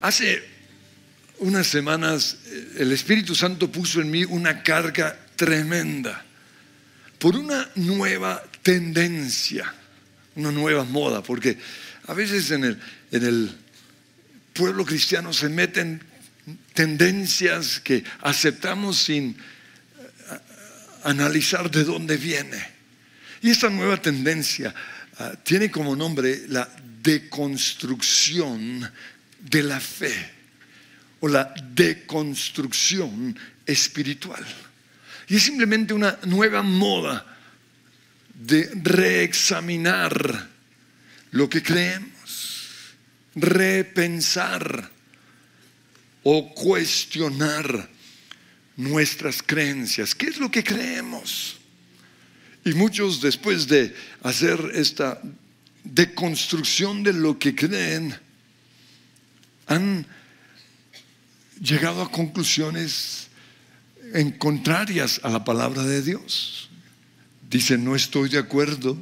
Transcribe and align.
Hace 0.00 0.44
unas 1.38 1.66
semanas 1.66 2.36
eh, 2.46 2.74
el 2.78 2.92
Espíritu 2.92 3.34
Santo 3.34 3.72
puso 3.72 4.00
en 4.00 4.08
mí 4.08 4.24
una 4.24 4.62
carga 4.62 5.18
tremenda 5.34 6.24
por 7.18 7.34
una 7.34 7.68
nueva 7.74 8.40
tendencia, 8.62 9.74
una 10.36 10.52
nueva 10.52 10.84
moda, 10.84 11.20
porque 11.20 11.58
a 12.06 12.14
veces 12.14 12.52
en 12.52 12.62
el, 12.62 12.80
en 13.10 13.24
el 13.24 13.56
pueblo 14.52 14.84
cristiano 14.84 15.32
se 15.32 15.48
meten 15.48 16.00
tendencias 16.74 17.80
que 17.80 18.04
aceptamos 18.20 18.98
sin 18.98 19.30
eh, 19.30 19.36
analizar 21.02 21.68
de 21.72 21.82
dónde 21.82 22.16
viene. 22.16 22.64
Y 23.42 23.50
esta 23.50 23.68
nueva 23.68 24.00
tendencia 24.00 24.72
ah, 25.18 25.32
tiene 25.42 25.72
como 25.72 25.96
nombre 25.96 26.44
la 26.46 26.68
deconstrucción 27.02 28.88
de 29.38 29.62
la 29.62 29.80
fe 29.80 30.14
o 31.20 31.28
la 31.28 31.52
deconstrucción 31.72 33.38
espiritual. 33.66 34.44
Y 35.28 35.36
es 35.36 35.42
simplemente 35.42 35.94
una 35.94 36.18
nueva 36.24 36.62
moda 36.62 37.24
de 38.34 38.70
reexaminar 38.82 40.48
lo 41.32 41.48
que 41.50 41.62
creemos, 41.62 42.94
repensar 43.34 44.90
o 46.22 46.54
cuestionar 46.54 47.88
nuestras 48.76 49.42
creencias. 49.42 50.14
¿Qué 50.14 50.26
es 50.26 50.38
lo 50.38 50.50
que 50.50 50.62
creemos? 50.62 51.58
Y 52.64 52.74
muchos 52.74 53.20
después 53.20 53.66
de 53.66 53.94
hacer 54.22 54.58
esta 54.74 55.20
deconstrucción 55.84 57.02
de 57.02 57.12
lo 57.12 57.38
que 57.38 57.54
creen, 57.54 58.14
han 59.68 60.06
llegado 61.60 62.02
a 62.02 62.10
conclusiones 62.10 63.28
en 64.14 64.32
contrarias 64.32 65.20
a 65.22 65.28
la 65.28 65.44
palabra 65.44 65.82
de 65.82 66.02
Dios. 66.02 66.70
Dicen, 67.48 67.84
no 67.84 67.94
estoy 67.94 68.28
de 68.28 68.38
acuerdo 68.38 68.96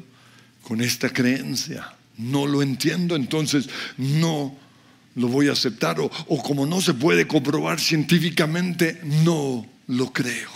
con 0.62 0.80
esta 0.80 1.10
creencia, 1.10 1.94
no 2.18 2.46
lo 2.46 2.62
entiendo, 2.62 3.16
entonces 3.16 3.68
no 3.96 4.56
lo 5.14 5.28
voy 5.28 5.48
a 5.48 5.52
aceptar, 5.52 6.00
o, 6.00 6.10
o 6.26 6.42
como 6.42 6.66
no 6.66 6.80
se 6.80 6.94
puede 6.94 7.26
comprobar 7.26 7.80
científicamente, 7.80 9.00
no 9.24 9.66
lo 9.86 10.12
creo. 10.12 10.50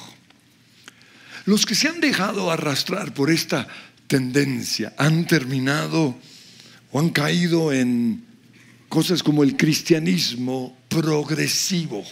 Los 1.47 1.65
que 1.65 1.75
se 1.75 1.89
han 1.89 2.01
dejado 2.01 2.51
arrastrar 2.51 3.15
por 3.15 3.31
esta 3.31 3.67
tendencia 4.07 4.93
han 4.99 5.27
terminado 5.27 6.17
o 6.93 7.01
han 7.01 7.11
caído 7.11 7.73
en 7.73 8.30
cosas 8.91 9.23
como 9.23 9.45
el 9.45 9.57
cristianismo 9.57 10.77
progresivo 10.89 12.05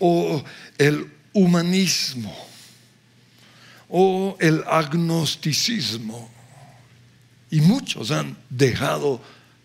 o 0.00 0.44
el 0.76 1.06
humanismo 1.32 2.36
o 3.88 4.36
el 4.40 4.64
agnosticismo. 4.66 6.28
Y 7.50 7.60
muchos 7.60 8.10
han 8.10 8.36
dejado 8.50 9.22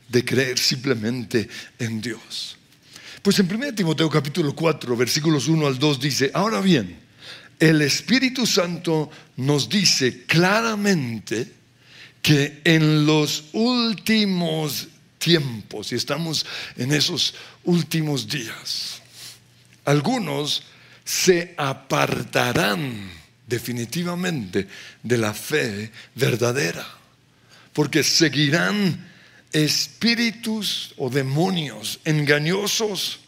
de 0.08 0.24
creer 0.24 0.60
simplemente 0.60 1.50
en 1.80 2.00
Dios. 2.00 2.58
Pues 3.24 3.40
en 3.40 3.52
1 3.52 3.74
Timoteo 3.74 4.10
capítulo 4.10 4.54
4, 4.54 4.96
versículos 4.96 5.48
1 5.48 5.66
al 5.66 5.80
2 5.80 6.00
dice, 6.00 6.32
ahora 6.34 6.62
bien, 6.62 6.96
el 7.60 7.82
Espíritu 7.82 8.46
Santo 8.46 9.10
nos 9.38 9.68
dice 9.68 10.26
claramente 10.26 11.52
que 12.22 12.62
en 12.64 13.08
los 13.08 13.46
últimos 13.54 14.90
tiempos 15.28 15.92
y 15.92 15.96
estamos 15.96 16.46
en 16.78 16.94
esos 16.94 17.34
últimos 17.66 18.30
días. 18.30 19.02
Algunos 19.84 20.64
se 21.04 21.54
apartarán 21.58 23.12
definitivamente 23.46 24.70
de 25.04 25.18
la 25.18 25.34
fe 25.34 25.92
verdadera, 26.16 26.88
porque 27.74 28.04
seguirán 28.04 29.06
espíritus 29.52 30.94
o 30.96 31.10
demonios 31.10 32.00
engañosos 32.06 33.20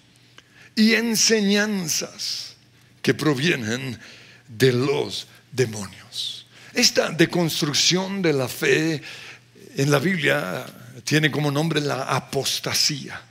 y 0.77 0.93
enseñanzas 0.93 2.55
que 3.01 3.13
provienen 3.13 3.99
de 4.47 4.71
los 4.71 5.27
demonios. 5.51 6.45
Esta 6.73 7.09
deconstrucción 7.09 8.21
de 8.21 8.31
la 8.31 8.47
fe 8.47 9.01
en 9.75 9.91
la 9.91 9.99
Biblia 9.99 10.65
tiene 11.03 11.31
como 11.31 11.51
nombre 11.51 11.81
la 11.81 12.03
apostasía. 12.03 13.21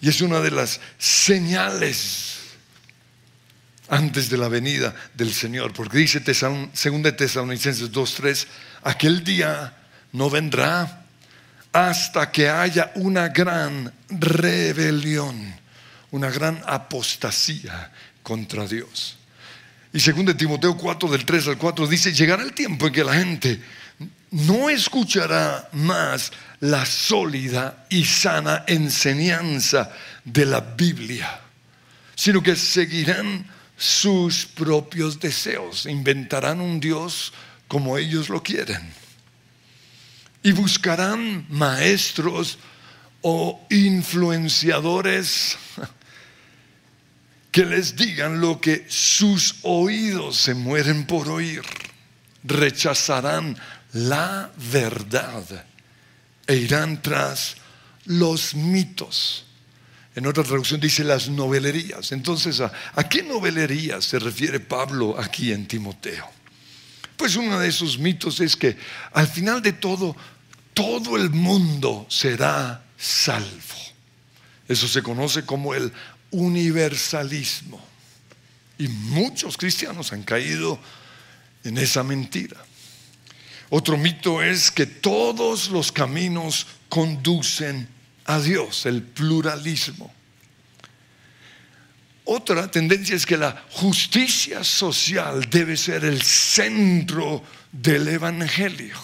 Y 0.00 0.08
es 0.08 0.20
una 0.20 0.40
de 0.40 0.50
las 0.50 0.80
señales 0.98 2.36
antes 3.88 4.28
de 4.30 4.36
la 4.36 4.48
venida 4.48 4.94
del 5.14 5.32
Señor. 5.32 5.72
Porque 5.72 5.98
dice 5.98 6.20
2 6.20 7.16
Tesalonicenses 7.16 7.90
2.3, 7.92 8.46
aquel 8.82 9.24
día 9.24 9.76
no 10.12 10.30
vendrá 10.30 11.04
hasta 11.72 12.30
que 12.32 12.48
haya 12.48 12.92
una 12.94 13.28
gran 13.28 13.92
rebelión, 14.08 15.54
una 16.10 16.30
gran 16.30 16.62
apostasía 16.66 17.92
contra 18.22 18.66
Dios. 18.66 19.16
Y 19.92 19.98
2 19.98 20.36
Timoteo 20.36 20.76
4 20.76 21.08
del 21.10 21.24
3 21.24 21.48
al 21.48 21.58
4 21.58 21.86
dice, 21.86 22.12
llegará 22.12 22.42
el 22.42 22.52
tiempo 22.52 22.86
en 22.86 22.92
que 22.92 23.04
la 23.04 23.14
gente 23.14 23.60
no 24.36 24.68
escuchará 24.68 25.68
más 25.72 26.30
la 26.60 26.84
sólida 26.84 27.86
y 27.88 28.04
sana 28.04 28.64
enseñanza 28.66 29.90
de 30.24 30.44
la 30.44 30.60
Biblia, 30.60 31.40
sino 32.14 32.42
que 32.42 32.54
seguirán 32.54 33.46
sus 33.76 34.44
propios 34.44 35.18
deseos, 35.20 35.86
inventarán 35.86 36.60
un 36.60 36.80
Dios 36.80 37.32
como 37.66 37.96
ellos 37.96 38.28
lo 38.28 38.42
quieren 38.42 38.92
y 40.42 40.52
buscarán 40.52 41.46
maestros 41.48 42.58
o 43.22 43.66
influenciadores 43.70 45.56
que 47.50 47.64
les 47.64 47.96
digan 47.96 48.40
lo 48.40 48.60
que 48.60 48.84
sus 48.86 49.56
oídos 49.62 50.36
se 50.36 50.54
mueren 50.54 51.06
por 51.06 51.28
oír. 51.28 51.62
Rechazarán 52.44 53.56
la 53.96 54.50
verdad 54.70 55.64
e 56.46 56.56
irán 56.56 57.00
tras 57.00 57.56
los 58.04 58.54
mitos. 58.54 59.44
En 60.14 60.26
otra 60.26 60.44
traducción 60.44 60.80
dice 60.80 61.02
las 61.02 61.28
novelerías. 61.28 62.12
Entonces, 62.12 62.60
¿a, 62.60 63.08
qué 63.08 63.22
novelerías 63.22 64.04
se 64.04 64.18
refiere 64.18 64.60
Pablo 64.60 65.18
aquí 65.18 65.50
en 65.52 65.66
Timoteo? 65.66 66.28
Pues 67.16 67.36
uno 67.36 67.58
de 67.58 67.68
esos 67.68 67.98
mitos 67.98 68.40
es 68.40 68.54
que 68.54 68.76
al 69.12 69.26
final 69.28 69.62
de 69.62 69.72
todo, 69.72 70.14
todo 70.74 71.16
el 71.16 71.30
mundo 71.30 72.06
será 72.10 72.84
salvo. 72.98 73.48
Eso 74.68 74.88
se 74.88 75.02
conoce 75.02 75.46
como 75.46 75.74
el 75.74 75.90
universalismo. 76.30 77.82
Y 78.78 78.88
muchos 78.88 79.56
cristianos 79.56 80.12
han 80.12 80.22
caído 80.22 80.78
en 81.64 81.78
esa 81.78 82.02
mentira. 82.02 82.65
Otro 83.68 83.96
mito 83.96 84.42
es 84.42 84.70
que 84.70 84.86
todos 84.86 85.68
los 85.70 85.90
caminos 85.90 86.66
conducen 86.88 87.88
a 88.24 88.38
Dios, 88.38 88.86
el 88.86 89.02
pluralismo. 89.02 90.12
Otra 92.24 92.68
tendencia 92.68 93.14
es 93.14 93.24
que 93.24 93.36
la 93.36 93.64
justicia 93.70 94.64
social 94.64 95.48
debe 95.48 95.76
ser 95.76 96.04
el 96.04 96.22
centro 96.22 97.42
del 97.70 98.08
Evangelio. 98.08 98.96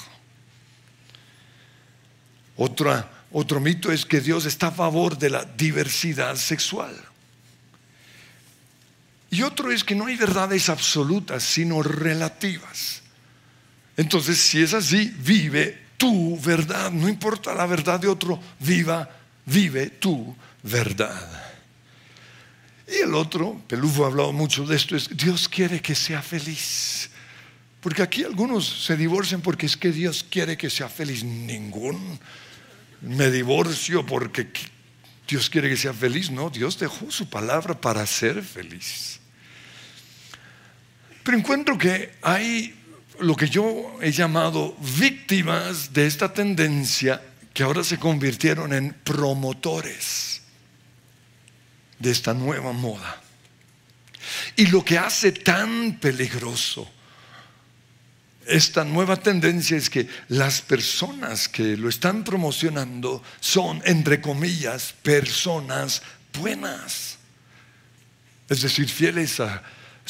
Otra, 2.56 3.27
otro 3.31 3.61
mito 3.61 3.93
es 3.93 4.05
que 4.05 4.21
Dios 4.21 4.45
está 4.45 4.69
a 4.69 4.72
favor 4.72 5.17
de 5.17 5.31
la 5.31 5.45
diversidad 5.45 6.37
sexual. 6.37 6.95
Y 9.31 9.42
otro 9.42 9.72
es 9.72 9.84
que 9.84 9.95
no 9.95 10.07
hay 10.07 10.16
verdades 10.16 10.69
absolutas, 10.69 11.42
sino 11.42 11.83
relativas. 11.83 13.02
Entonces, 14.03 14.37
si 14.37 14.60
es 14.60 14.75
así, 14.75 15.15
vive 15.19 15.78
tu 15.97 16.37
verdad. 16.41 16.91
No 16.91 17.09
importa 17.09 17.54
la 17.54 17.66
verdad 17.66 18.01
de 18.01 18.09
otro, 18.09 18.41
viva, 18.59 19.09
vive 19.47 19.91
tu 19.91 20.34
verdad. 20.60 21.54
Y 22.89 22.97
el 22.97 23.15
otro, 23.15 23.63
Pelufo 23.69 24.03
ha 24.03 24.09
hablado 24.09 24.33
mucho 24.33 24.66
de 24.66 24.75
esto, 24.75 24.97
es 24.97 25.09
Dios 25.16 25.49
quiere 25.49 25.81
que 25.81 25.95
sea 25.95 26.21
feliz. 26.21 27.10
Porque 27.81 28.03
aquí 28.03 28.25
algunos 28.25 28.66
se 28.87 28.97
divorcian 28.97 29.41
porque 29.41 29.66
es 29.66 29.77
que 29.77 29.93
Dios 29.93 30.27
quiere 30.28 30.57
que 30.57 30.69
sea 30.69 30.89
feliz. 30.89 31.22
Ningún 31.22 32.19
me 33.03 33.31
divorcio 33.31 34.05
porque 34.05 34.48
Dios 35.28 35.48
quiere 35.48 35.69
que 35.69 35.77
sea 35.77 35.95
feliz. 35.95 36.28
No, 36.28 36.51
Dios 36.51 36.77
dejó 36.77 37.09
su 37.09 37.31
palabra 37.31 37.81
para 37.81 38.05
ser 38.05 38.43
feliz. 38.43 39.21
Pero 41.22 41.39
encuentro 41.39 41.78
que 41.78 42.16
hay 42.21 42.82
lo 43.20 43.36
que 43.36 43.48
yo 43.48 43.98
he 44.00 44.12
llamado 44.12 44.76
víctimas 44.98 45.92
de 45.92 46.06
esta 46.06 46.32
tendencia 46.32 47.22
que 47.53 47.62
ahora 47.62 47.84
se 47.84 47.98
convirtieron 47.98 48.72
en 48.72 48.94
promotores. 49.04 50.41
de 51.98 52.10
esta 52.10 52.34
nueva 52.34 52.72
moda. 52.72 53.22
Y 54.56 54.66
lo 54.66 54.84
que 54.84 54.98
hace 54.98 55.30
tan 55.30 56.00
peligroso 56.00 56.91
esta 58.47 58.84
nueva 58.84 59.16
tendencia 59.16 59.76
es 59.76 59.88
que 59.88 60.09
las 60.28 60.62
personas 60.62 61.48
que 61.48 61.76
lo 61.76 61.88
están 61.88 62.24
promocionando 62.24 63.22
son, 63.41 63.80
entre 63.84 64.20
comillas, 64.20 64.94
personas 65.03 66.03
buenas. 66.38 67.18
Es 68.48 68.62
decir, 68.62 68.88
fieles 68.88 69.38
a 69.41 69.62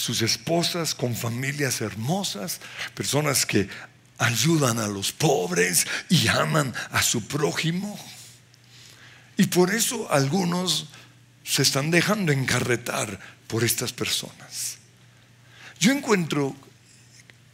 sus 0.03 0.21
esposas, 0.21 0.97
con 0.97 1.15
familias 1.15 1.81
hermosas, 1.81 2.61
personas 2.93 3.47
que 3.47 3.69
ayudan 4.19 4.81
a 4.81 4.89
los 4.89 5.13
pobres 5.13 5.87
y 6.09 6.27
aman 6.27 6.75
a 6.91 7.03
su 7.03 7.29
prójimo. 7.29 7.97
Y 9.37 9.47
por 9.47 9.73
eso 9.73 10.11
algunos 10.11 10.89
se 11.45 11.63
están 11.63 11.93
dejando 11.93 12.33
encarretar 12.33 13.21
por 13.47 13.63
estas 13.63 13.93
personas. 13.93 14.79
Yo 15.79 15.93
encuentro 15.93 16.57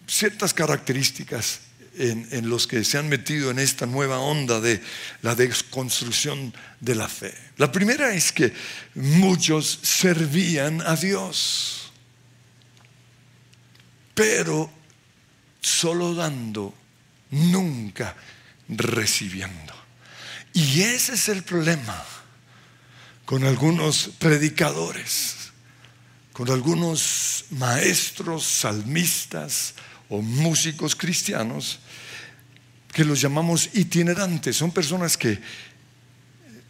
ciertas 0.07 0.55
características 0.55 1.61
en, 1.99 2.49
los 2.49 2.67
que 2.67 2.83
se 2.83 2.97
han 2.97 3.11
metido 3.11 3.51
en 3.51 3.59
esta 3.59 3.85
nueva 3.85 4.21
onda 4.21 4.59
de 4.61 4.81
la 5.21 5.35
desconstrucción 5.35 6.55
de 6.81 6.95
la 6.95 7.09
fe. 7.09 7.35
La 7.59 7.71
primera 7.73 8.15
es 8.15 8.33
que 8.33 8.55
muchos 8.95 9.81
servían 9.83 10.81
a 10.83 10.97
Dios, 10.97 11.78
pero 14.19 14.69
solo 15.61 16.13
dando, 16.13 16.75
nunca 17.31 18.17
recibiendo. 18.69 19.73
Y 20.53 20.81
ese 20.81 21.15
es 21.15 21.29
el 21.29 21.45
problema 21.45 22.05
con 23.25 23.45
algunos 23.45 24.11
predicadores, 24.19 25.53
con 26.33 26.51
algunos 26.51 27.45
maestros, 27.51 28.43
salmistas, 28.43 29.75
o 30.09 30.21
músicos 30.21 30.97
cristianos 30.97 31.79
que 32.93 33.05
los 33.05 33.21
llamamos 33.21 33.71
itinerantes. 33.75 34.57
Son 34.57 34.73
personas 34.73 35.17
que 35.17 35.39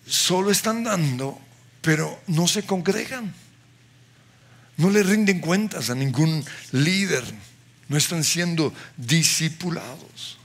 solo 0.07 0.51
están 0.51 0.85
dando, 0.85 1.41
pero 1.81 2.21
no 2.27 2.47
se 2.47 2.65
congregan. 2.65 3.35
No 4.79 4.89
le 4.89 5.03
rinden 5.03 5.41
cuentas 5.41 5.91
a 5.91 5.95
ningún 5.95 6.43
líder. 6.73 7.23
No 7.89 7.97
están 7.97 8.25
siendo 8.25 8.73
discipulados. 8.97 10.39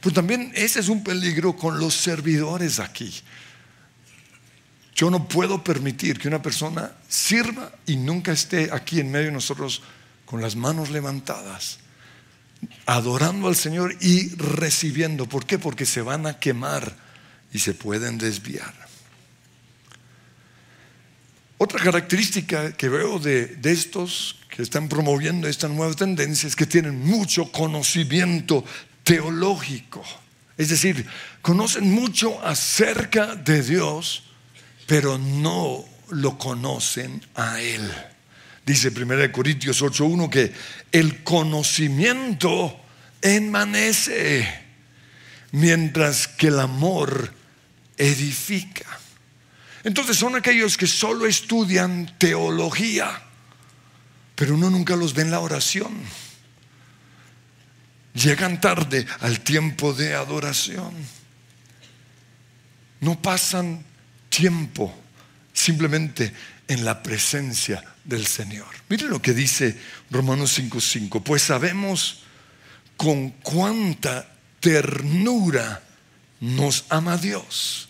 Pero 0.00 0.14
también 0.14 0.50
ese 0.54 0.80
es 0.80 0.88
un 0.88 1.04
peligro 1.04 1.54
con 1.54 1.78
los 1.78 1.94
servidores 1.94 2.80
aquí. 2.80 3.12
Yo 4.94 5.10
no 5.10 5.28
puedo 5.28 5.62
permitir 5.62 6.18
que 6.18 6.28
una 6.28 6.40
persona 6.40 6.92
sirva 7.08 7.70
y 7.86 7.96
nunca 7.96 8.32
esté 8.32 8.70
aquí 8.72 9.00
en 9.00 9.10
medio 9.10 9.26
de 9.26 9.32
nosotros 9.32 9.82
con 10.24 10.40
las 10.40 10.56
manos 10.56 10.88
levantadas 10.88 11.82
adorando 12.86 13.48
al 13.48 13.56
Señor 13.56 13.96
y 14.00 14.34
recibiendo. 14.36 15.26
¿Por 15.26 15.46
qué? 15.46 15.58
Porque 15.58 15.86
se 15.86 16.02
van 16.02 16.26
a 16.26 16.38
quemar 16.38 16.96
y 17.52 17.58
se 17.58 17.74
pueden 17.74 18.18
desviar. 18.18 18.74
Otra 21.62 21.78
característica 21.78 22.72
que 22.72 22.88
veo 22.88 23.20
de, 23.20 23.56
estos 23.62 24.34
que 24.50 24.62
están 24.62 24.88
promoviendo 24.88 25.46
esta 25.46 25.68
nueva 25.68 25.94
tendencia 25.94 26.48
es 26.48 26.56
que 26.56 26.66
tienen 26.66 26.98
mucho 27.06 27.52
conocimiento 27.52 28.64
teológico. 29.04 30.02
Es 30.58 30.70
decir, 30.70 31.06
conocen 31.40 31.88
mucho 31.88 32.44
acerca 32.44 33.36
de 33.36 33.62
Dios, 33.62 34.24
pero 34.88 35.18
no 35.18 35.84
lo 36.10 36.36
conocen 36.36 37.24
a 37.36 37.60
Él. 37.60 37.88
Dice 38.66 38.88
1 38.88 39.30
Corintios 39.30 39.80
8.1 39.84 40.30
que 40.30 40.52
el 40.90 41.22
conocimiento 41.22 42.76
enmanece, 43.20 44.52
mientras 45.52 46.26
que 46.26 46.48
el 46.48 46.58
amor 46.58 47.32
edifica. 47.96 49.01
Entonces 49.84 50.16
son 50.16 50.36
aquellos 50.36 50.76
que 50.76 50.86
solo 50.86 51.26
estudian 51.26 52.14
teología, 52.18 53.22
pero 54.34 54.54
uno 54.54 54.70
nunca 54.70 54.96
los 54.96 55.14
ve 55.14 55.22
en 55.22 55.30
la 55.30 55.40
oración. 55.40 55.92
Llegan 58.14 58.60
tarde 58.60 59.06
al 59.20 59.40
tiempo 59.40 59.92
de 59.94 60.14
adoración. 60.14 60.92
No 63.00 63.20
pasan 63.20 63.84
tiempo 64.28 64.94
simplemente 65.52 66.32
en 66.68 66.84
la 66.84 67.02
presencia 67.02 67.82
del 68.04 68.26
Señor. 68.26 68.68
Mire 68.88 69.08
lo 69.08 69.20
que 69.20 69.32
dice 69.32 69.76
Romanos 70.10 70.58
5:5, 70.58 71.22
pues 71.22 71.42
sabemos 71.42 72.22
con 72.96 73.30
cuánta 73.30 74.28
ternura 74.60 75.82
nos 76.40 76.84
ama 76.88 77.16
Dios. 77.16 77.88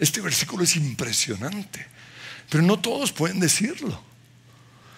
Este 0.00 0.22
versículo 0.22 0.64
es 0.64 0.76
impresionante, 0.76 1.86
pero 2.48 2.62
no 2.62 2.80
todos 2.80 3.12
pueden 3.12 3.38
decirlo. 3.38 4.02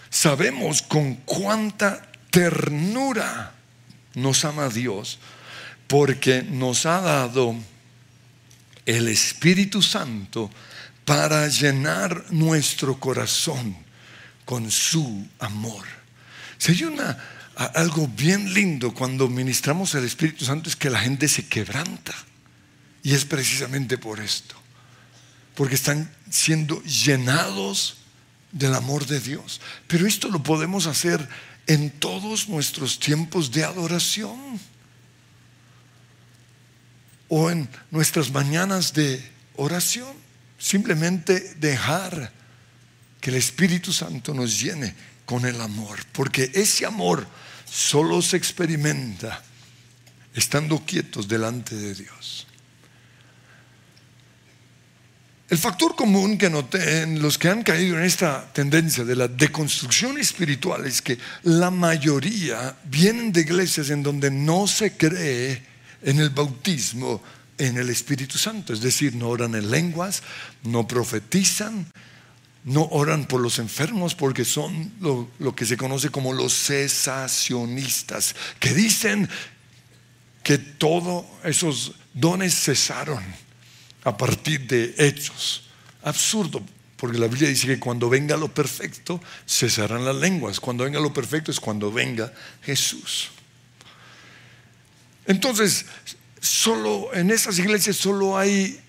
Sabemos 0.08 0.80
con 0.80 1.16
cuánta 1.16 2.10
ternura 2.30 3.52
nos 4.14 4.44
ama 4.44 4.68
Dios 4.68 5.18
porque 5.88 6.42
nos 6.42 6.86
ha 6.86 7.00
dado 7.00 7.56
el 8.86 9.08
Espíritu 9.08 9.82
Santo 9.82 10.48
para 11.04 11.48
llenar 11.48 12.26
nuestro 12.30 13.00
corazón 13.00 13.76
con 14.44 14.70
su 14.70 15.26
amor. 15.40 15.84
Si 16.58 16.70
hay 16.72 16.94
algo 17.56 18.06
bien 18.06 18.54
lindo 18.54 18.94
cuando 18.94 19.28
ministramos 19.28 19.96
el 19.96 20.04
Espíritu 20.04 20.44
Santo 20.44 20.68
es 20.68 20.76
que 20.76 20.90
la 20.90 21.00
gente 21.00 21.26
se 21.26 21.48
quebranta. 21.48 22.14
Y 23.02 23.14
es 23.14 23.24
precisamente 23.24 23.98
por 23.98 24.20
esto. 24.20 24.61
Porque 25.54 25.74
están 25.74 26.10
siendo 26.30 26.82
llenados 26.82 27.96
del 28.52 28.74
amor 28.74 29.06
de 29.06 29.20
Dios. 29.20 29.60
Pero 29.86 30.06
esto 30.06 30.28
lo 30.28 30.42
podemos 30.42 30.86
hacer 30.86 31.26
en 31.66 31.90
todos 31.90 32.48
nuestros 32.48 32.98
tiempos 32.98 33.50
de 33.50 33.64
adoración. 33.64 34.38
O 37.28 37.50
en 37.50 37.68
nuestras 37.90 38.30
mañanas 38.30 38.92
de 38.92 39.22
oración. 39.56 40.12
Simplemente 40.58 41.54
dejar 41.54 42.32
que 43.20 43.30
el 43.30 43.36
Espíritu 43.36 43.92
Santo 43.92 44.34
nos 44.34 44.60
llene 44.60 44.94
con 45.24 45.46
el 45.46 45.60
amor, 45.60 46.04
porque 46.12 46.50
ese 46.54 46.84
amor 46.84 47.26
solo 47.64 48.20
se 48.20 48.36
experimenta 48.36 49.42
estando 50.34 50.84
quietos 50.84 51.28
delante 51.28 51.74
de 51.74 51.94
Dios. 51.94 52.46
El 55.52 55.58
factor 55.58 55.94
común 55.94 56.38
que 56.38 56.48
noté 56.48 57.02
en 57.02 57.20
los 57.20 57.36
que 57.36 57.50
han 57.50 57.62
caído 57.62 57.98
en 57.98 58.04
esta 58.04 58.50
tendencia 58.54 59.04
de 59.04 59.14
la 59.14 59.28
deconstrucción 59.28 60.16
espiritual 60.16 60.86
es 60.86 61.02
que 61.02 61.18
la 61.42 61.70
mayoría 61.70 62.74
vienen 62.84 63.34
de 63.34 63.42
iglesias 63.42 63.90
en 63.90 64.02
donde 64.02 64.30
no 64.30 64.66
se 64.66 64.96
cree 64.96 65.62
en 66.00 66.20
el 66.20 66.30
bautismo 66.30 67.22
en 67.58 67.76
el 67.76 67.90
Espíritu 67.90 68.38
Santo, 68.38 68.72
es 68.72 68.80
decir, 68.80 69.14
no 69.14 69.28
oran 69.28 69.54
en 69.54 69.70
lenguas, 69.70 70.22
no 70.62 70.88
profetizan, 70.88 71.86
no 72.64 72.84
oran 72.90 73.26
por 73.26 73.42
los 73.42 73.58
enfermos 73.58 74.14
porque 74.14 74.46
son 74.46 74.94
lo, 75.00 75.54
que 75.54 75.66
se 75.66 75.76
conoce 75.76 76.08
como 76.08 76.32
los 76.32 76.54
cesacionistas, 76.54 78.34
que 78.58 78.72
dicen 78.72 79.28
que 80.42 80.56
todos 80.56 81.26
esos 81.44 81.92
dones 82.14 82.54
cesaron 82.54 83.22
a 84.04 84.16
partir 84.16 84.66
de 84.66 84.94
hechos. 84.98 85.64
Absurdo, 86.02 86.62
porque 86.96 87.18
la 87.18 87.26
Biblia 87.26 87.48
dice 87.48 87.66
que 87.66 87.78
cuando 87.78 88.08
venga 88.08 88.36
lo 88.36 88.52
perfecto, 88.52 89.20
cesarán 89.46 90.04
las 90.04 90.16
lenguas. 90.16 90.60
Cuando 90.60 90.84
venga 90.84 91.00
lo 91.00 91.12
perfecto 91.12 91.50
es 91.50 91.60
cuando 91.60 91.92
venga 91.92 92.32
Jesús. 92.62 93.30
Entonces, 95.26 95.86
solo 96.40 97.14
en 97.14 97.30
esas 97.30 97.58
iglesias 97.58 97.96
solo 97.96 98.36
hay 98.36 98.80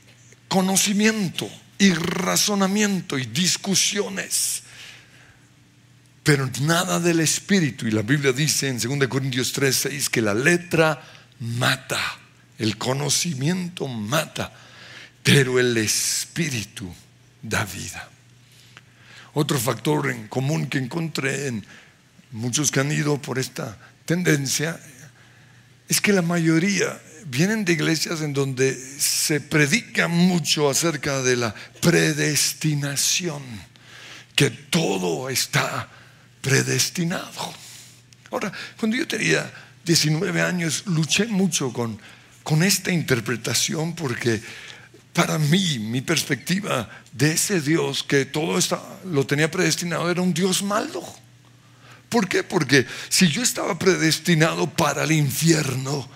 conocimiento 0.48 1.50
y 1.78 1.94
razonamiento 1.94 3.18
y 3.18 3.26
discusiones. 3.26 4.64
Pero 6.24 6.50
nada 6.62 7.00
del 7.00 7.20
espíritu. 7.20 7.88
Y 7.88 7.92
la 7.92 8.02
Biblia 8.02 8.32
dice 8.32 8.70
en 8.70 8.80
2 8.80 9.08
Corintios 9.08 9.52
3, 9.52 9.76
6 9.76 10.10
que 10.10 10.22
la 10.22 10.34
letra 10.34 11.02
mata, 11.40 12.00
el 12.58 12.78
conocimiento 12.78 13.88
mata, 13.88 14.54
pero 15.24 15.60
el 15.60 15.76
espíritu 15.78 16.94
da 17.42 17.66
vida. 17.66 18.10
Otro 19.34 19.58
factor 19.58 20.12
en 20.12 20.28
común 20.28 20.68
que 20.68 20.78
encontré 20.78 21.48
en 21.48 21.66
muchos 22.32 22.70
que 22.70 22.82
han 22.82 22.92
ido 22.92 23.20
por 23.22 23.40
esta 23.40 23.78
tendencia 24.06 24.80
es 25.88 26.02
que 26.02 26.14
la 26.14 26.22
mayoría 26.22 27.02
vienen 27.26 27.66
de 27.66 27.74
iglesias 27.74 28.22
en 28.22 28.34
donde 28.34 28.76
se 29.00 29.40
predica 29.40 30.08
mucho 30.08 30.70
acerca 30.70 31.22
de 31.22 31.38
la 31.38 31.56
predestinación. 31.82 33.42
que 34.36 34.50
todo 34.50 35.30
está 35.30 35.88
predestinado. 36.42 37.54
Ahora, 38.32 38.52
cuando 38.80 38.98
yo 38.98 39.08
tenía 39.08 39.48
19 39.86 40.42
años, 40.42 40.86
luché 40.88 41.28
mucho 41.28 41.72
con, 41.72 42.00
con 42.42 42.64
esta 42.64 42.92
interpretación 42.92 43.94
porque 43.94 44.42
para 45.14 45.38
mí, 45.38 45.78
mi 45.80 46.02
perspectiva 46.02 46.90
de 47.12 47.34
ese 47.34 47.62
Dios 47.62 48.04
que 48.04 48.26
todo 48.26 48.58
está, 48.58 48.82
lo 49.06 49.26
tenía 49.26 49.50
predestinado 49.50 50.10
era 50.10 50.22
un 50.22 50.34
Dios 50.34 50.64
malo. 50.64 51.04
¿Por 52.10 52.28
qué? 52.28 52.44
Porque 52.44 52.86
si 53.10 53.28
yo 53.28 53.42
estaba 53.44 53.78
predestinado 53.78 54.70
para 54.70 55.04
el 55.04 55.12
infierno, 55.12 56.10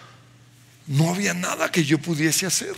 no 0.87 1.09
había 1.09 1.33
nada 1.33 1.71
que 1.71 1.83
yo 1.83 1.99
pudiese 1.99 2.45
hacer. 2.45 2.75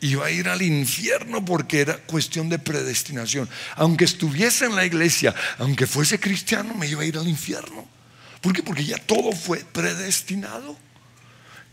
Iba 0.00 0.26
a 0.26 0.30
ir 0.30 0.48
al 0.48 0.60
infierno 0.60 1.44
porque 1.44 1.80
era 1.80 1.98
cuestión 1.98 2.48
de 2.48 2.58
predestinación. 2.58 3.48
Aunque 3.76 4.04
estuviese 4.04 4.66
en 4.66 4.74
la 4.74 4.84
iglesia, 4.84 5.34
aunque 5.58 5.86
fuese 5.86 6.18
cristiano, 6.18 6.74
me 6.74 6.88
iba 6.88 7.02
a 7.02 7.06
ir 7.06 7.16
al 7.16 7.28
infierno. 7.28 7.88
¿Por 8.40 8.52
qué? 8.52 8.62
Porque 8.62 8.84
ya 8.84 8.98
todo 8.98 9.32
fue 9.32 9.60
predestinado. 9.60 10.76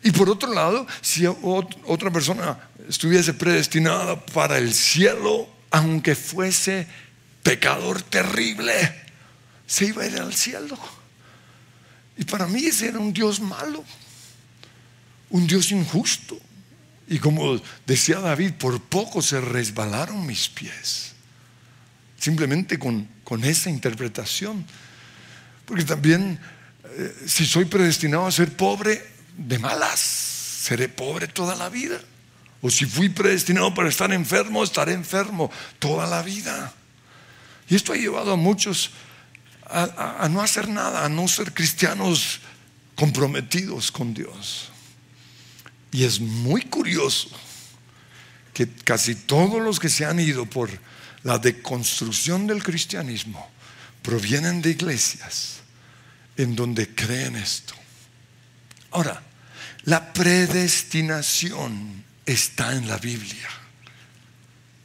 Y 0.04 0.12
por 0.12 0.30
otro 0.30 0.54
lado, 0.54 0.88
si 1.02 1.26
otra 1.26 2.12
persona 2.12 2.58
estuviese 2.88 3.34
predestinada 3.34 4.24
para 4.26 4.58
el 4.58 4.74
cielo, 4.74 5.48
aunque 5.70 6.16
fuese 6.16 6.88
pecador 7.44 8.02
terrible, 8.02 8.74
se 9.68 9.86
iba 9.86 10.04
a 10.04 10.08
ir 10.08 10.18
al 10.18 10.34
cielo. 10.34 10.78
Y 12.18 12.26
para 12.26 12.48
mí 12.48 12.66
ese 12.66 12.90
era 12.90 13.00
un 13.00 13.14
Dios 13.14 13.40
malo, 13.40 13.84
un 15.30 15.48
Dios 15.48 15.72
injusto. 15.72 16.40
Y 17.08 17.20
como 17.20 17.62
decía 17.86 18.20
David, 18.20 18.54
por 18.54 18.82
poco 18.82 19.22
se 19.22 19.40
resbalaron 19.40 20.26
mis 20.26 20.50
pies. 20.50 21.14
Simplemente 22.18 22.80
con, 22.80 23.08
con 23.24 23.44
esa 23.44 23.70
interpretación. 23.70 24.66
Porque 25.66 25.84
también, 25.84 26.40
eh, 26.86 27.16
si 27.26 27.46
soy 27.46 27.66
predestinado 27.66 28.28
a 28.28 28.32
ser 28.32 28.56
pobre, 28.56 29.02
de 29.38 29.60
malas, 29.60 30.00
seré 30.00 30.90
pobre 30.90 31.28
toda 31.28 31.56
la 31.56 31.70
vida. 31.70 32.00
O 32.62 32.70
si 32.70 32.86
fui 32.86 33.10
predestinado 33.10 33.74
para 33.74 33.90
estar 33.90 34.12
enfermo, 34.12 34.64
estaré 34.64 34.94
enfermo 34.94 35.52
toda 35.80 36.06
la 36.06 36.22
vida. 36.22 36.74
Y 37.68 37.76
esto 37.76 37.94
ha 37.94 37.96
llevado 37.96 38.34
a 38.34 38.36
muchos 38.36 38.92
a, 39.72 40.28
no 40.30 40.42
hacer 40.42 40.68
nada, 40.68 41.06
a 41.06 41.10
no 41.10 41.28
ser 41.28 41.54
cristianos 41.54 42.40
comprometidos 42.96 43.92
con 43.92 44.14
Dios. 44.14 44.70
Y 45.92 46.04
es 46.04 46.20
muy 46.20 46.64
curioso 46.64 47.30
que 48.54 48.68
casi 48.68 49.16
todos 49.16 49.62
los 49.62 49.80
que 49.80 49.90
se 49.90 50.06
han 50.06 50.20
ido 50.20 50.46
por 50.46 50.70
la 51.24 51.38
deconstrucción 51.38 52.48
del 52.48 52.64
cristianismo 52.64 53.50
provienen 54.02 54.62
de 54.62 54.72
iglesias 54.72 55.62
en 56.38 56.56
donde 56.56 56.94
creen 56.94 57.36
esto. 57.36 57.74
Ahora, 58.92 59.22
la 59.84 60.14
predestinación 60.14 62.04
está 62.26 62.76
en 62.76 62.88
la 62.88 62.98
Biblia. 62.98 63.50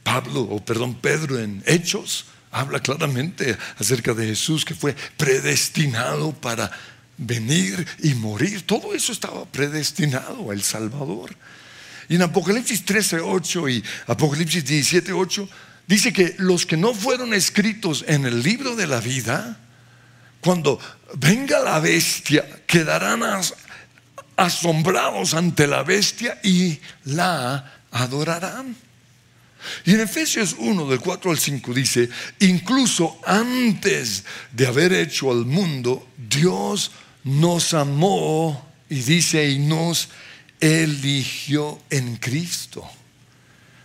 Pablo, 0.03 0.43
o 0.43 0.65
perdón, 0.65 0.95
Pedro 0.95 1.39
en 1.39 1.63
Hechos 1.67 2.27
habla 2.53 2.81
claramente 2.81 3.59
acerca 3.79 4.15
de 4.15 4.27
Jesús 4.29 4.65
que 4.65 4.75
fue 4.75 4.95
predestinado 5.17 6.33
para 6.33 6.71
venir 7.19 7.87
y 8.03 8.15
morir. 8.15 8.63
Todo 8.63 8.95
eso 8.95 9.13
estaba 9.13 9.45
predestinado 9.47 10.51
al 10.51 10.63
Salvador. 10.63 11.35
Y 12.09 12.15
en 12.15 12.23
Apocalipsis 12.23 12.85
13, 12.85 13.21
8 13.21 13.69
y 13.69 13.85
Apocalipsis 14.07 14.65
17, 14.65 15.13
8 15.13 15.49
dice 15.87 16.13
que 16.13 16.37
los 16.39 16.65
que 16.65 16.77
no 16.77 16.95
fueron 16.95 17.35
escritos 17.35 18.05
en 18.07 18.25
el 18.25 18.43
libro 18.43 18.77
de 18.77 18.87
la 18.87 19.01
vida, 19.01 19.59
cuando 20.41 20.79
venga 21.15 21.59
la 21.59 21.81
bestia, 21.81 22.47
quedarán 22.67 23.23
asombrados 24.37 25.35
ante 25.35 25.67
la 25.67 25.83
bestia 25.83 26.39
y 26.43 26.79
la 27.05 27.81
adorarán. 27.91 28.77
Y 29.85 29.95
en 29.95 30.01
Efesios 30.01 30.55
1 30.59 30.89
del 30.89 31.01
4 31.01 31.31
al 31.31 31.39
5 31.39 31.75
dice, 31.75 32.09
incluso 32.41 33.19
antes 33.27 34.25
de 34.53 34.67
haber 34.67 34.93
hecho 34.93 35.31
al 35.31 35.45
mundo, 35.45 36.09
Dios 36.17 36.93
nos 37.25 37.75
amó 37.75 38.65
y 38.89 39.01
dice, 39.01 39.49
y 39.49 39.59
nos 39.59 40.09
eligió 40.61 41.81
en 41.91 42.17
Cristo 42.17 42.89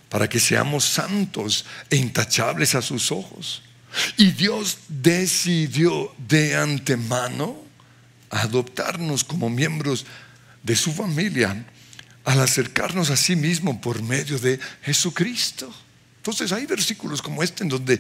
para 0.10 0.28
que 0.28 0.40
seamos 0.40 0.84
santos 0.86 1.66
e 1.90 1.96
intachables 1.96 2.76
a 2.76 2.82
sus 2.82 3.12
ojos. 3.12 3.64
Y 4.18 4.32
Dios 4.32 4.80
decidió 4.90 6.14
de 6.18 6.56
antemano 6.56 7.58
adoptarnos 8.30 9.24
como 9.24 9.50
miembros 9.50 10.06
de 10.64 10.76
su 10.76 10.92
familia 10.92 11.66
al 12.24 12.40
acercarnos 12.40 13.10
a 13.10 13.18
sí 13.18 13.36
mismo 13.36 13.82
por 13.82 14.02
medio 14.04 14.38
de 14.38 14.60
Jesucristo. 14.84 15.74
Entonces 16.18 16.52
hay 16.52 16.66
versículos 16.66 17.22
como 17.22 17.42
este 17.42 17.64
en 17.64 17.70
donde 17.70 18.00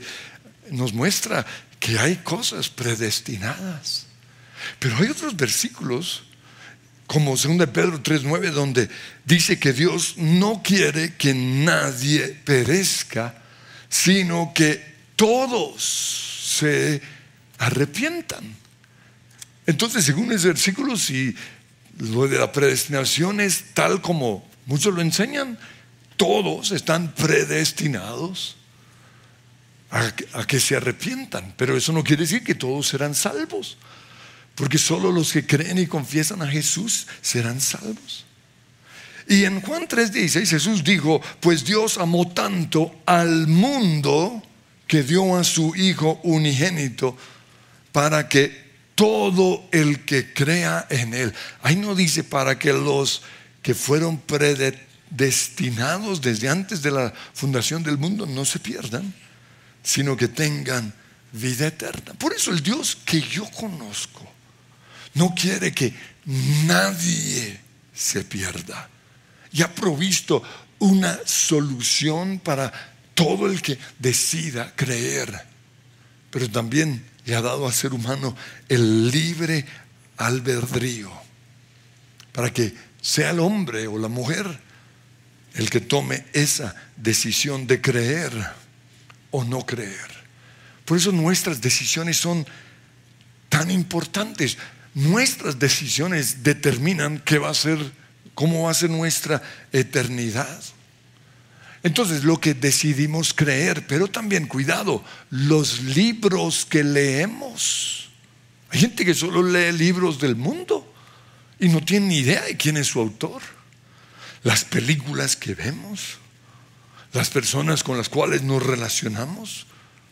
nos 0.69 0.93
muestra 0.93 1.45
que 1.79 1.97
hay 1.97 2.17
cosas 2.17 2.69
predestinadas. 2.69 4.05
Pero 4.77 4.97
hay 4.97 5.09
otros 5.09 5.35
versículos, 5.35 6.23
como 7.07 7.31
2 7.31 7.67
Pedro 7.73 8.01
3.9, 8.01 8.51
donde 8.51 8.89
dice 9.25 9.59
que 9.59 9.73
Dios 9.73 10.15
no 10.17 10.61
quiere 10.63 11.15
que 11.15 11.33
nadie 11.33 12.39
perezca, 12.45 13.41
sino 13.89 14.53
que 14.53 14.91
todos 15.15 15.81
se 16.59 17.01
arrepientan. 17.57 18.55
Entonces, 19.65 20.05
según 20.05 20.31
ese 20.31 20.47
versículo, 20.47 20.97
si 20.97 21.35
lo 21.97 22.27
de 22.27 22.39
la 22.39 22.51
predestinación 22.51 23.39
es 23.41 23.73
tal 23.73 24.01
como 24.01 24.47
muchos 24.65 24.93
lo 24.93 25.01
enseñan. 25.01 25.57
Todos 26.17 26.71
están 26.71 27.13
predestinados 27.13 28.57
a, 29.89 30.11
que 30.47 30.59
se 30.59 30.75
arrepientan, 30.75 31.53
pero 31.57 31.75
eso 31.75 31.91
no 31.91 32.03
quiere 32.03 32.23
decir 32.23 32.43
que 32.43 32.55
todos 32.55 32.87
serán 32.87 33.13
salvos, 33.13 33.77
porque 34.55 34.77
solo 34.77 35.11
los 35.11 35.33
que 35.33 35.45
creen 35.45 35.77
y 35.77 35.87
confiesan 35.87 36.41
a 36.41 36.47
Jesús 36.47 37.07
serán 37.21 37.59
salvos. 37.59 38.25
Y 39.27 39.43
en 39.45 39.61
Juan 39.61 39.87
3:16 39.87 40.49
Jesús 40.49 40.83
dijo, 40.83 41.21
pues 41.39 41.63
Dios 41.65 41.97
amó 41.97 42.27
tanto 42.29 43.01
al 43.05 43.47
mundo 43.47 44.41
que 44.87 45.03
dio 45.03 45.37
a 45.37 45.43
su 45.43 45.75
Hijo 45.75 46.19
unigénito 46.23 47.17
para 47.91 48.27
que 48.27 48.70
todo 49.01 49.67
el 49.71 50.05
que 50.05 50.31
crea 50.31 50.85
en 50.91 51.15
Él. 51.15 51.33
Ahí 51.63 51.75
no 51.75 51.95
dice 51.95 52.23
para 52.23 52.59
que 52.59 52.71
los 52.71 53.23
que 53.63 53.73
fueron 53.73 54.19
predestinados 54.19 56.21
desde 56.21 56.49
antes 56.49 56.83
de 56.83 56.91
la 56.91 57.11
fundación 57.33 57.81
del 57.81 57.97
mundo 57.97 58.27
no 58.27 58.45
se 58.45 58.59
pierdan, 58.59 59.11
sino 59.81 60.15
que 60.15 60.27
tengan 60.27 60.93
vida 61.31 61.65
eterna. 61.65 62.13
Por 62.13 62.31
eso 62.31 62.51
el 62.51 62.61
Dios 62.61 62.95
que 63.03 63.19
yo 63.19 63.49
conozco 63.49 64.21
no 65.15 65.33
quiere 65.33 65.71
que 65.71 65.95
nadie 66.67 67.59
se 67.95 68.23
pierda. 68.23 68.87
Y 69.51 69.63
ha 69.63 69.73
provisto 69.73 70.43
una 70.77 71.17
solución 71.25 72.37
para 72.37 72.71
todo 73.15 73.47
el 73.47 73.63
que 73.63 73.79
decida 73.97 74.71
creer. 74.75 75.41
Pero 76.29 76.47
también 76.51 77.03
le 77.25 77.35
ha 77.35 77.41
dado 77.41 77.67
al 77.67 77.73
ser 77.73 77.93
humano 77.93 78.35
el 78.67 79.09
libre 79.11 79.65
albedrío 80.17 81.11
para 82.31 82.51
que 82.51 82.73
sea 83.01 83.31
el 83.31 83.39
hombre 83.39 83.87
o 83.87 83.97
la 83.97 84.07
mujer 84.07 84.59
el 85.53 85.69
que 85.69 85.81
tome 85.81 86.25
esa 86.33 86.75
decisión 86.95 87.67
de 87.67 87.81
creer 87.81 88.31
o 89.31 89.43
no 89.43 89.65
creer. 89.65 90.21
Por 90.85 90.97
eso 90.97 91.11
nuestras 91.11 91.61
decisiones 91.61 92.17
son 92.17 92.45
tan 93.49 93.69
importantes. 93.69 94.57
Nuestras 94.93 95.59
decisiones 95.59 96.43
determinan 96.43 97.19
qué 97.19 97.37
va 97.37 97.49
a 97.49 97.53
ser, 97.53 97.79
cómo 98.33 98.63
va 98.63 98.71
a 98.71 98.75
ser 98.75 98.89
nuestra 98.89 99.41
eternidad. 99.71 100.61
Entonces, 101.83 102.23
lo 102.23 102.39
que 102.39 102.53
decidimos 102.53 103.33
creer, 103.33 103.87
pero 103.87 104.07
también 104.07 104.47
cuidado, 104.47 105.03
los 105.29 105.81
libros 105.81 106.65
que 106.65 106.83
leemos. 106.83 108.09
Hay 108.69 108.79
gente 108.79 109.03
que 109.03 109.15
solo 109.15 109.41
lee 109.41 109.71
libros 109.71 110.19
del 110.19 110.35
mundo 110.35 110.93
y 111.59 111.69
no 111.69 111.83
tiene 111.83 112.07
ni 112.07 112.17
idea 112.19 112.43
de 112.43 112.55
quién 112.55 112.77
es 112.77 112.87
su 112.87 112.99
autor. 112.99 113.41
Las 114.43 114.63
películas 114.63 115.35
que 115.35 115.55
vemos, 115.55 116.17
las 117.13 117.29
personas 117.29 117.83
con 117.83 117.97
las 117.97 118.09
cuales 118.09 118.43
nos 118.43 118.63
relacionamos, 118.63 119.65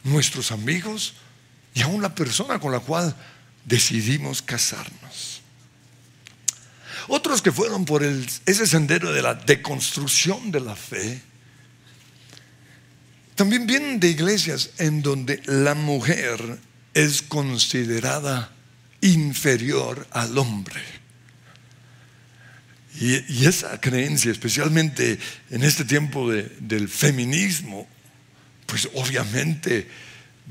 nuestros 0.03 0.51
amigos 0.51 1.13
y 1.73 1.81
aún 1.81 2.01
la 2.01 2.15
persona 2.15 2.59
con 2.59 2.71
la 2.71 2.79
cual 2.79 3.15
decidimos 3.65 4.41
casarnos. 4.41 5.41
Otros 7.07 7.41
que 7.41 7.51
fueron 7.51 7.85
por 7.85 8.03
ese 8.03 8.67
sendero 8.67 9.11
de 9.11 9.21
la 9.21 9.33
deconstrucción 9.33 10.51
de 10.51 10.59
la 10.59 10.75
fe, 10.75 11.21
También 13.39 13.65
vienen 13.65 14.01
de 14.01 14.09
iglesias 14.09 14.71
en 14.79 15.01
donde 15.01 15.41
la 15.45 15.73
mujer 15.73 16.59
es 16.93 17.21
considerada 17.21 18.51
inferior 18.99 20.05
al 20.11 20.37
hombre. 20.37 20.81
Y, 22.99 23.45
esa 23.45 23.79
creencia, 23.79 24.29
especialmente 24.29 25.17
en 25.51 25.63
este 25.63 25.85
tiempo 25.85 26.29
del 26.29 26.89
feminismo, 26.89 27.87
pues 28.65 28.89
obviamente 28.93 29.87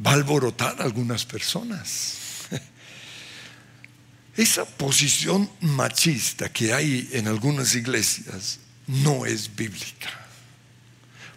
va 0.02 0.12
a 0.12 0.14
alborotar 0.14 0.80
a 0.80 0.84
algunas 0.84 1.26
personas. 1.26 2.14
Esa 4.34 4.64
posición 4.64 5.50
machista 5.60 6.50
que 6.50 6.72
hay 6.72 7.06
en 7.12 7.28
algunas 7.28 7.74
iglesias 7.74 8.60
no 8.86 9.26
es 9.26 9.54
bíblica. 9.54 10.27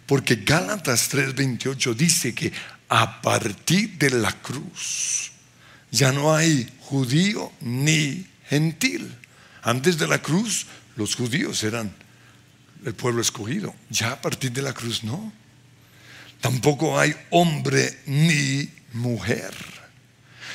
Porque 0.06 0.36
Gálatas 0.36 1.08
3:28 1.10 1.94
dice 1.94 2.34
que 2.34 2.52
a 2.88 3.22
partir 3.22 3.98
de 3.98 4.10
la 4.10 4.32
cruz 4.32 5.32
ya 5.90 6.12
no 6.12 6.34
hay 6.34 6.68
judío 6.80 7.52
ni 7.60 8.26
gentil. 8.48 9.14
Antes 9.62 9.98
de 9.98 10.08
la 10.08 10.20
cruz 10.20 10.66
los 10.96 11.14
judíos 11.14 11.62
eran 11.62 11.94
el 12.84 12.94
pueblo 12.94 13.22
escogido. 13.22 13.74
Ya 13.90 14.12
a 14.12 14.20
partir 14.20 14.52
de 14.52 14.62
la 14.62 14.72
cruz 14.72 15.04
no. 15.04 15.32
Tampoco 16.40 16.98
hay 16.98 17.14
hombre 17.30 18.00
ni 18.06 18.68
mujer 18.92 19.54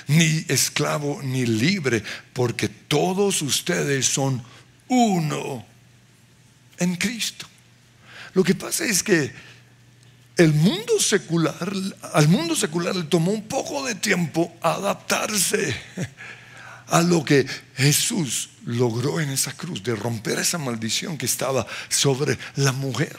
ni 0.08 0.46
esclavo 0.48 1.22
ni 1.22 1.46
libre, 1.46 2.04
porque 2.34 2.70
todos 2.70 3.42
ustedes 3.42 4.06
son 4.06 4.42
uno 4.88 5.66
en 6.78 6.96
Cristo. 6.96 7.46
Lo 8.38 8.44
que 8.44 8.54
pasa 8.54 8.86
es 8.86 9.02
que 9.02 9.32
el 10.36 10.54
mundo 10.54 11.00
secular, 11.00 11.74
al 12.14 12.28
mundo 12.28 12.56
secular 12.56 12.96
le 12.96 13.06
tomó 13.06 13.32
un 13.32 13.48
poco 13.48 13.84
de 13.84 13.96
tiempo 13.96 14.56
adaptarse 14.62 15.76
a 16.86 17.02
lo 17.02 17.26
que 17.26 17.48
Jesús 17.76 18.50
logró 18.64 19.20
en 19.20 19.32
esa 19.32 19.54
cruz, 19.54 19.82
de 19.82 19.96
romper 19.96 20.38
esa 20.38 20.60
maldición 20.60 21.18
que 21.18 21.26
estaba 21.26 21.66
sobre 21.90 22.38
la 22.58 22.74
mujer. 22.74 23.18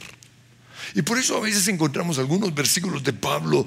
Y 0.94 1.02
por 1.02 1.18
eso 1.18 1.36
a 1.36 1.40
veces 1.40 1.66
encontramos 1.66 2.20
algunos 2.20 2.54
versículos 2.54 3.02
de 3.02 3.12
Pablo 3.12 3.66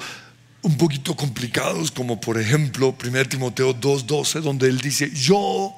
un 0.61 0.77
poquito 0.77 1.17
complicados, 1.17 1.91
como 1.91 2.21
por 2.21 2.39
ejemplo 2.39 2.95
1 2.97 3.25
Timoteo 3.25 3.75
2.12, 3.75 4.39
donde 4.39 4.69
él 4.69 4.79
dice, 4.79 5.11
yo 5.13 5.75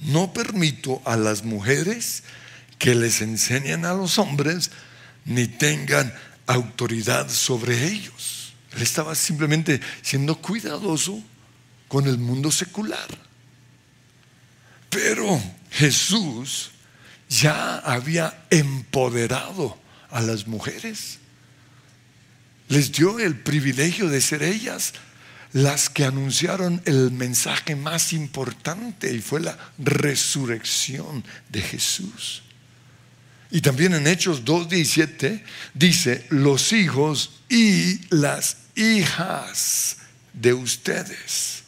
no 0.00 0.34
permito 0.34 1.00
a 1.06 1.16
las 1.16 1.44
mujeres 1.44 2.24
que 2.82 2.96
les 2.96 3.22
enseñen 3.22 3.84
a 3.84 3.94
los 3.94 4.18
hombres 4.18 4.72
ni 5.24 5.46
tengan 5.46 6.12
autoridad 6.48 7.28
sobre 7.28 7.86
ellos. 7.86 8.54
Él 8.72 8.82
estaba 8.82 9.14
simplemente 9.14 9.80
siendo 10.02 10.34
cuidadoso 10.34 11.22
con 11.86 12.08
el 12.08 12.18
mundo 12.18 12.50
secular. 12.50 13.06
Pero 14.90 15.40
Jesús 15.70 16.72
ya 17.28 17.78
había 17.78 18.46
empoderado 18.50 19.78
a 20.10 20.20
las 20.20 20.48
mujeres 20.48 21.20
les 22.68 22.90
dio 22.90 23.20
el 23.20 23.38
privilegio 23.38 24.08
de 24.08 24.20
ser 24.20 24.42
ellas 24.42 24.94
las 25.52 25.88
que 25.88 26.04
anunciaron 26.04 26.82
el 26.86 27.12
mensaje 27.12 27.76
más 27.76 28.12
importante 28.12 29.12
y 29.14 29.20
fue 29.20 29.40
la 29.40 29.56
resurrección 29.78 31.22
de 31.48 31.60
Jesús. 31.60 32.42
Y 33.54 33.60
también 33.60 33.92
en 33.92 34.06
Hechos 34.06 34.46
2.17 34.46 35.42
dice, 35.74 36.24
los 36.30 36.72
hijos 36.72 37.42
y 37.50 38.00
las 38.08 38.56
hijas 38.74 39.98
de 40.32 40.54
ustedes 40.54 41.62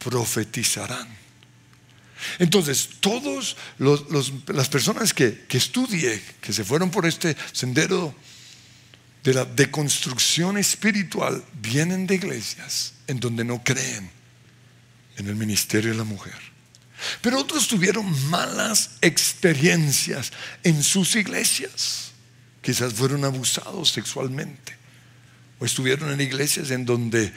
profetizarán. 0.00 1.06
Entonces, 2.40 2.88
todas 2.98 3.54
las 3.78 4.68
personas 4.68 5.14
que, 5.14 5.44
que 5.46 5.58
estudié, 5.58 6.20
que 6.40 6.52
se 6.52 6.64
fueron 6.64 6.90
por 6.90 7.06
este 7.06 7.36
sendero 7.52 8.12
de 9.22 9.34
la 9.34 9.44
deconstrucción 9.44 10.58
espiritual 10.58 11.44
vienen 11.54 12.08
de 12.08 12.16
iglesias 12.16 12.94
en 13.06 13.20
donde 13.20 13.44
no 13.44 13.62
creen 13.62 14.10
en 15.16 15.28
el 15.28 15.36
ministerio 15.36 15.92
de 15.92 15.96
la 15.96 16.04
mujer. 16.04 16.53
Pero 17.20 17.38
otros 17.38 17.68
tuvieron 17.68 18.30
malas 18.30 18.92
experiencias 19.00 20.32
en 20.62 20.82
sus 20.82 21.16
iglesias. 21.16 22.12
Quizás 22.62 22.92
fueron 22.94 23.24
abusados 23.24 23.90
sexualmente. 23.90 24.76
O 25.58 25.64
estuvieron 25.64 26.10
en 26.10 26.20
iglesias 26.20 26.70
en 26.70 26.84
donde 26.84 27.32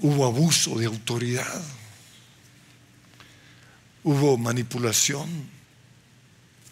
hubo 0.00 0.26
abuso 0.26 0.78
de 0.78 0.86
autoridad. 0.86 1.62
Hubo 4.04 4.38
manipulación. 4.38 5.28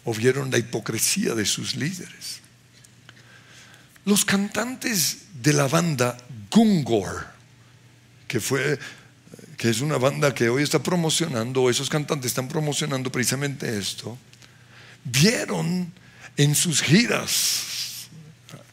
O 0.03 0.13
vieron 0.13 0.49
la 0.49 0.57
hipocresía 0.57 1.35
de 1.35 1.45
sus 1.45 1.75
líderes. 1.75 2.39
Los 4.05 4.25
cantantes 4.25 5.17
de 5.41 5.53
la 5.53 5.67
banda 5.67 6.17
Gungor, 6.49 7.27
que 8.27 8.39
fue 8.39 8.79
que 9.61 9.69
es 9.69 9.81
una 9.81 9.99
banda 9.99 10.33
que 10.33 10.49
hoy 10.49 10.63
está 10.63 10.81
promocionando, 10.81 11.69
esos 11.69 11.87
cantantes 11.87 12.31
están 12.31 12.47
promocionando 12.47 13.11
precisamente 13.11 13.77
esto, 13.77 14.17
vieron 15.03 15.93
en 16.35 16.55
sus 16.55 16.81
giras 16.81 18.07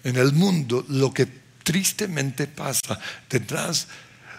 en 0.03 0.17
el 0.17 0.33
mundo 0.33 0.87
lo 0.89 1.13
que 1.13 1.29
tristemente 1.63 2.47
pasa 2.47 2.99
detrás 3.29 3.89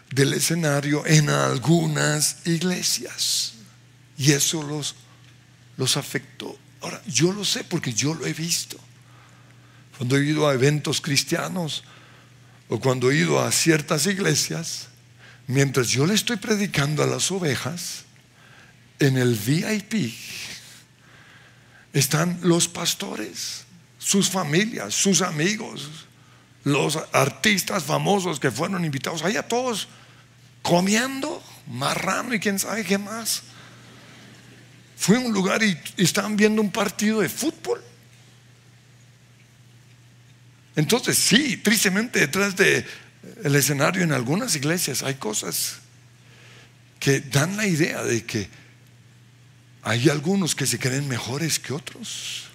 del 0.10 0.34
escenario 0.34 1.06
en 1.06 1.30
algunas 1.30 2.38
iglesias. 2.48 3.54
Y 4.18 4.32
eso 4.32 4.64
los, 4.64 4.96
los 5.78 5.98
afectó. 5.98 6.58
Ahora, 6.82 7.00
yo 7.06 7.32
lo 7.32 7.46
sé 7.46 7.64
porque 7.64 7.94
yo 7.94 8.16
lo 8.16 8.26
he 8.26 8.34
visto. 8.34 8.80
Cuando 9.98 10.18
he 10.18 10.26
ido 10.26 10.50
a 10.50 10.56
eventos 10.56 11.00
cristianos 11.00 11.84
o 12.70 12.80
cuando 12.80 13.12
he 13.12 13.18
ido 13.18 13.40
a 13.40 13.52
ciertas 13.52 14.08
iglesias, 14.08 14.89
mientras 15.50 15.88
yo 15.90 16.06
le 16.06 16.14
estoy 16.14 16.38
predicando 16.38 17.02
a 17.02 17.08
las 17.08 17.32
ovejas, 17.32 18.06
en 19.00 19.18
el 19.18 19.34
VIP 19.34 20.14
están 21.92 22.40
los 22.44 22.68
pastores, 22.68 23.66
sus 23.98 24.30
familias, 24.30 24.94
sus 24.94 25.24
amigos, 25.24 26.06
los 26.64 27.00
artistas 27.14 27.84
famosos 27.84 28.40
que 28.40 28.52
fueron 28.52 28.86
invitados, 28.86 29.24
allá 29.24 29.42
todos 29.42 29.88
comiendo 30.62 31.42
marrano 31.66 32.36
y 32.36 32.40
quién 32.40 32.60
sabe 32.60 32.84
qué 32.84 33.00
más. 33.00 33.42
Fue 34.98 35.18
un 35.18 35.34
lugar 35.34 35.64
y, 35.64 35.76
estaban 35.98 36.36
viendo 36.36 36.62
un 36.62 36.72
partido 36.72 37.22
de 37.22 37.30
fútbol. 37.30 37.82
Entonces, 40.76 41.18
sí, 41.18 41.58
tristemente 41.58 42.20
detrás 42.20 42.56
del 43.22 43.56
escenario 43.56 44.04
en 44.04 44.12
algunas 44.12 44.56
iglesias 44.56 45.04
hay 45.04 45.16
cosas 45.16 45.80
que 47.00 47.20
dan 47.22 47.58
la 47.58 47.68
idea 47.68 48.04
de 48.04 48.26
que 48.26 48.50
hay 49.84 50.10
algunos 50.10 50.56
que 50.56 50.66
se 50.66 50.80
creen 50.80 51.08
mejores 51.08 51.60
que 51.60 51.74
otros, 51.74 52.50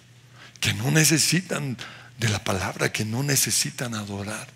que 0.60 0.74
no 0.74 0.90
necesitan 0.90 1.76
de 2.18 2.28
la 2.28 2.42
palabra, 2.44 2.92
que 2.92 3.04
no 3.04 3.22
necesitan 3.22 3.94
adorar. 3.94 4.46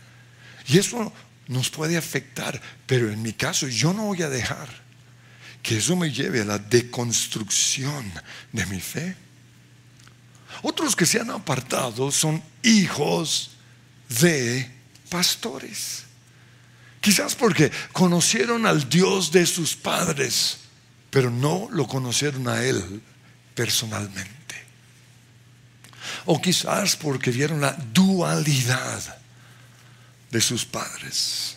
Y 0.67 0.79
eso 0.79 1.13
nos 1.47 1.71
puede 1.71 1.97
afectar, 1.97 2.61
pero 2.87 3.11
en 3.11 3.23
mi 3.23 3.33
caso 3.33 3.69
yo 3.69 3.93
no 3.93 4.05
voy 4.05 4.23
a 4.23 4.29
dejar 4.29 4.69
que 5.63 5.79
eso 5.79 5.97
me 5.97 6.13
lleve 6.13 6.43
a 6.43 6.45
la 6.45 6.59
deconstrucción 6.59 8.11
de 8.53 8.67
mi 8.67 8.81
fe. 8.81 9.17
Otros 10.63 10.95
que 10.95 11.07
se 11.07 11.21
han 11.21 11.31
apartado 11.31 12.13
son 12.13 12.43
hijos 12.63 13.53
de 14.21 14.78
pastores. 15.09 16.05
Quizás 17.01 17.35
porque 17.35 17.71
conocieron 17.93 18.67
al 18.67 18.89
Dios 18.89 19.31
de 19.33 19.47
sus 19.47 19.77
padres, 19.77 20.59
pero 21.11 21.31
no 21.31 21.69
lo 21.71 21.87
conocieron 21.87 22.49
a 22.49 22.63
Él 22.63 23.03
personalmente. 23.55 24.37
O 26.27 26.41
quizás 26.41 26.97
porque 26.97 27.31
vieron 27.31 27.61
la 27.61 27.73
dualidad 27.73 29.19
de 30.31 30.41
sus 30.41 30.65
padres. 30.65 31.57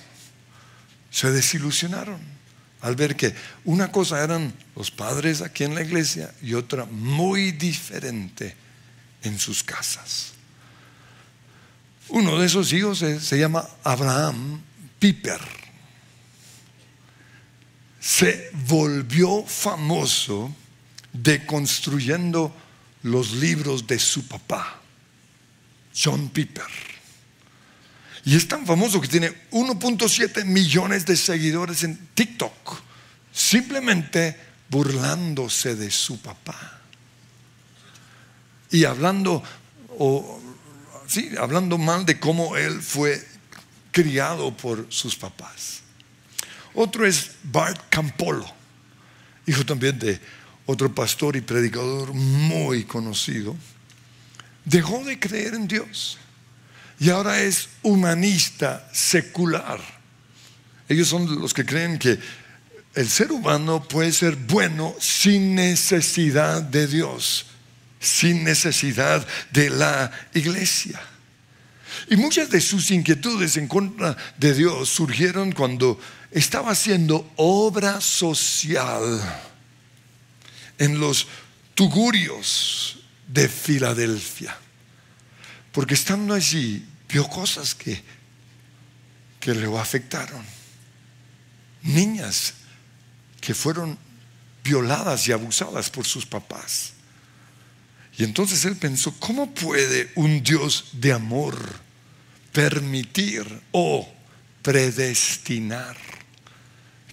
Se 1.10 1.32
desilusionaron 1.32 2.20
al 2.82 2.96
ver 2.96 3.16
que 3.16 3.36
una 3.66 3.92
cosa 3.92 4.24
eran 4.24 4.54
los 4.76 4.90
padres 4.92 5.42
aquí 5.42 5.64
en 5.64 5.76
la 5.76 5.82
iglesia 5.82 6.34
y 6.42 6.54
otra 6.54 6.86
muy 6.86 7.52
diferente 7.52 8.56
en 9.24 9.38
sus 9.38 9.64
casas. 9.64 10.34
Uno 12.10 12.40
de 12.40 12.46
esos 12.46 12.74
hijos 12.74 13.00
se, 13.00 13.40
llama 13.40 13.68
Abraham 13.84 14.62
Piper. 15.00 15.40
Se 18.00 18.50
volvió 18.68 19.44
famoso 19.46 20.54
deconstruyendo 21.14 22.54
los 23.04 23.34
libros 23.34 23.88
de 23.88 24.00
su 24.00 24.28
papá, 24.28 24.82
John 25.96 26.30
Piper. 26.30 26.92
Y 28.26 28.36
es 28.36 28.48
tan 28.48 28.66
famoso 28.66 29.02
que 29.02 29.08
tiene 29.08 29.34
1.7 29.52 30.46
millones 30.46 31.06
de 31.06 31.18
seguidores 31.18 31.84
en 31.84 32.10
TikTok, 32.14 32.82
simplemente 33.32 34.38
burlándose 34.70 35.76
de 35.76 35.90
su 35.90 36.20
papá. 36.22 36.80
Y 38.70 38.86
hablando, 38.86 39.44
o, 39.98 40.41
sí, 41.12 41.32
hablando 41.38 41.78
mal 41.78 42.06
de 42.06 42.20
cómo 42.20 42.56
él 42.56 42.82
fue 42.82 43.22
criado 43.92 44.56
por 44.56 44.86
sus 44.90 45.16
papás. 45.16 45.82
Otro 46.74 47.06
es 47.06 47.32
Bart 47.44 47.82
Campolo, 47.90 48.50
hijo 49.46 49.66
también 49.66 50.00
de 50.00 50.20
otro 50.66 50.94
pastor 50.94 51.36
y 51.36 51.42
predicador 51.42 52.14
muy 52.14 52.86
conocido. 52.86 53.58
Dejó 54.64 55.04
de 55.04 55.20
creer 55.20 55.54
en 55.56 55.68
Dios 55.68 56.18
y 56.98 57.10
ahora 57.10 57.42
es 57.42 57.68
humanista 57.82 58.88
secular. 58.94 59.82
Ellos 60.88 61.10
son 61.10 61.42
los 61.42 61.54
que 61.54 61.66
creen 61.66 62.00
que 62.00 62.18
el 62.94 63.10
ser 63.10 63.32
humano 63.34 63.84
puede 63.84 64.14
ser 64.14 64.36
bueno 64.36 64.96
sin 65.00 65.56
necesidad 65.56 66.62
de 66.62 66.88
Dios, 66.88 67.48
sin 68.02 68.44
necesidad 68.44 69.26
de 69.52 69.70
la 69.70 70.12
iglesia. 70.34 71.00
Y 72.10 72.16
muchas 72.16 72.50
de 72.50 72.60
sus 72.60 72.90
inquietudes 72.92 73.56
en 73.58 73.68
contra 73.68 74.18
de 74.38 74.54
Dios 74.54 74.90
surgieron 74.90 75.52
cuando 75.52 76.00
estaba 76.32 76.72
haciendo 76.72 77.32
obra 77.36 78.02
social 78.02 79.22
en 80.78 81.00
los 81.00 81.28
tugurios 81.76 83.00
de 83.28 83.48
Filadelfia. 83.48 84.58
Porque 85.72 85.94
estando 85.94 86.34
allí 86.34 86.86
vio 87.08 87.28
cosas 87.28 87.76
que, 87.76 88.02
que 89.40 89.54
le 89.54 89.78
afectaron. 89.78 90.44
Niñas 91.84 92.54
que 93.40 93.54
fueron 93.54 93.98
violadas 94.64 95.28
y 95.28 95.32
abusadas 95.32 95.90
por 95.90 96.06
sus 96.06 96.26
papás. 96.26 96.94
Y 98.22 98.24
entonces 98.24 98.66
él 98.66 98.76
pensó, 98.76 99.16
¿cómo 99.18 99.52
puede 99.52 100.12
un 100.14 100.44
Dios 100.44 100.90
de 100.92 101.12
amor 101.12 101.58
permitir 102.54 103.44
o 103.72 104.08
predestinar 104.62 105.98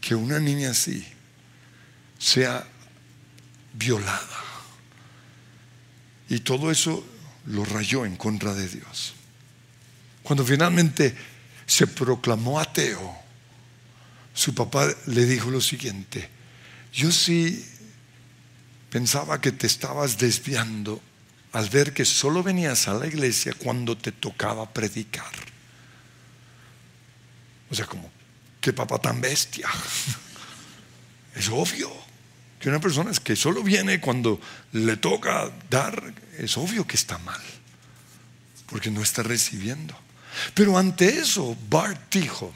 que 0.02 0.14
una 0.14 0.38
niña 0.38 0.72
así 0.72 1.02
sea 2.18 2.68
violada? 3.72 4.44
Y 6.28 6.40
todo 6.40 6.70
eso 6.70 7.02
lo 7.46 7.64
rayó 7.64 8.04
en 8.04 8.16
contra 8.16 8.52
de 8.52 8.68
Dios. 8.68 9.14
Cuando 10.22 10.44
finalmente 10.44 11.16
se 11.64 11.86
proclamó 11.86 12.60
ateo, 12.60 13.16
su 14.34 14.54
papá 14.54 14.86
le 15.06 15.24
dijo 15.24 15.50
lo 15.50 15.62
siguiente, 15.62 16.28
yo 16.92 17.10
sí 17.10 17.64
pensaba 18.90 19.40
que 19.40 19.52
te 19.52 19.66
estabas 19.66 20.18
desviando 20.18 21.00
al 21.52 21.68
ver 21.68 21.92
que 21.92 22.04
solo 22.04 22.42
venías 22.42 22.88
a 22.88 22.94
la 22.94 23.06
iglesia 23.06 23.54
cuando 23.56 23.96
te 23.96 24.12
tocaba 24.12 24.72
predicar. 24.72 25.32
O 27.70 27.74
sea, 27.74 27.86
como, 27.86 28.10
qué 28.60 28.72
papá 28.72 28.98
tan 28.98 29.20
bestia. 29.20 29.68
Es 31.34 31.48
obvio 31.50 31.88
que 32.58 32.68
una 32.68 32.80
persona 32.80 33.12
que 33.22 33.36
solo 33.36 33.62
viene 33.62 34.00
cuando 34.00 34.40
le 34.72 34.96
toca 34.96 35.52
dar, 35.70 36.12
es 36.36 36.56
obvio 36.58 36.84
que 36.84 36.96
está 36.96 37.16
mal, 37.18 37.40
porque 38.66 38.90
no 38.90 39.02
está 39.02 39.22
recibiendo. 39.22 39.96
Pero 40.54 40.76
ante 40.76 41.20
eso, 41.20 41.56
Bart 41.68 42.12
dijo, 42.12 42.52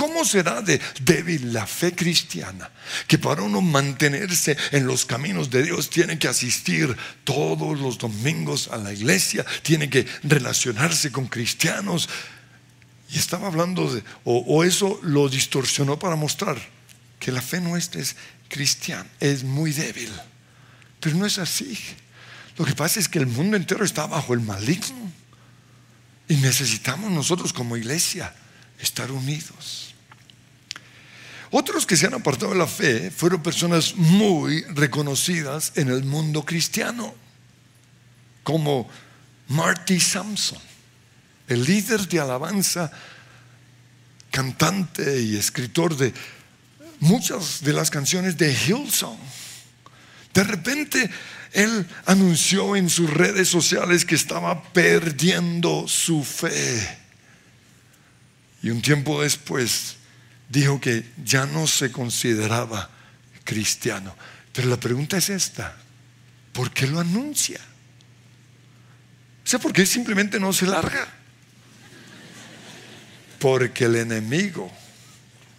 ¿Cómo 0.00 0.24
será 0.24 0.62
de 0.62 0.80
débil 1.02 1.52
la 1.52 1.66
fe 1.66 1.94
cristiana? 1.94 2.70
Que 3.06 3.18
para 3.18 3.42
uno 3.42 3.60
mantenerse 3.60 4.56
en 4.72 4.86
los 4.86 5.04
caminos 5.04 5.50
de 5.50 5.62
Dios 5.62 5.90
tiene 5.90 6.18
que 6.18 6.26
asistir 6.26 6.96
todos 7.22 7.78
los 7.78 7.98
domingos 7.98 8.68
a 8.68 8.78
la 8.78 8.94
iglesia, 8.94 9.44
tiene 9.60 9.90
que 9.90 10.06
relacionarse 10.22 11.12
con 11.12 11.26
cristianos. 11.26 12.08
Y 13.10 13.18
estaba 13.18 13.48
hablando 13.48 13.92
de, 13.92 14.02
o, 14.24 14.64
eso 14.64 14.98
lo 15.02 15.28
distorsionó 15.28 15.98
para 15.98 16.16
mostrar 16.16 16.56
que 17.18 17.30
la 17.30 17.42
fe 17.42 17.60
nuestra 17.60 18.00
es 18.00 18.16
cristiana, 18.48 19.06
es 19.20 19.44
muy 19.44 19.70
débil. 19.74 20.10
Pero 20.98 21.14
no 21.16 21.26
es 21.26 21.36
así. 21.36 21.78
Lo 22.56 22.64
que 22.64 22.72
pasa 22.72 23.00
es 23.00 23.08
que 23.10 23.18
el 23.18 23.26
mundo 23.26 23.54
entero 23.54 23.84
está 23.84 24.06
bajo 24.06 24.32
el 24.32 24.40
maligno. 24.40 25.12
Y 26.26 26.36
necesitamos 26.36 27.10
nosotros 27.10 27.52
como 27.52 27.76
iglesia 27.76 28.34
estar 28.78 29.12
unidos. 29.12 29.89
Otros 31.50 31.84
que 31.84 31.96
se 31.96 32.06
han 32.06 32.14
apartado 32.14 32.52
de 32.52 32.58
la 32.58 32.66
fe 32.66 33.10
fueron 33.10 33.42
personas 33.42 33.96
muy 33.96 34.62
reconocidas 34.74 35.72
en 35.74 35.88
el 35.88 36.04
mundo 36.04 36.44
cristiano, 36.44 37.12
como 38.44 38.88
Marty 39.48 39.98
Sampson, 39.98 40.60
el 41.48 41.64
líder 41.64 42.06
de 42.06 42.20
alabanza, 42.20 42.92
cantante 44.30 45.20
y 45.20 45.36
escritor 45.36 45.96
de 45.96 46.14
muchas 47.00 47.62
de 47.62 47.72
las 47.72 47.90
canciones 47.90 48.36
de 48.38 48.52
Hillsong. 48.54 49.18
De 50.32 50.44
repente 50.44 51.10
él 51.52 51.84
anunció 52.06 52.76
en 52.76 52.88
sus 52.88 53.10
redes 53.10 53.48
sociales 53.48 54.04
que 54.04 54.14
estaba 54.14 54.62
perdiendo 54.72 55.88
su 55.88 56.22
fe. 56.22 56.98
Y 58.62 58.70
un 58.70 58.80
tiempo 58.82 59.20
después 59.20 59.96
dijo 60.50 60.80
que 60.80 61.08
ya 61.24 61.46
no 61.46 61.66
se 61.66 61.90
consideraba 61.90 62.90
cristiano. 63.44 64.14
Pero 64.52 64.68
la 64.68 64.78
pregunta 64.78 65.16
es 65.16 65.30
esta, 65.30 65.76
¿por 66.52 66.72
qué 66.72 66.86
lo 66.86 67.00
anuncia? 67.00 67.60
O 69.44 69.48
sea, 69.48 69.58
¿por 69.58 69.72
qué 69.72 69.86
simplemente 69.86 70.38
no 70.38 70.52
se 70.52 70.66
larga? 70.66 71.08
Porque 73.38 73.84
el 73.84 73.96
enemigo 73.96 74.70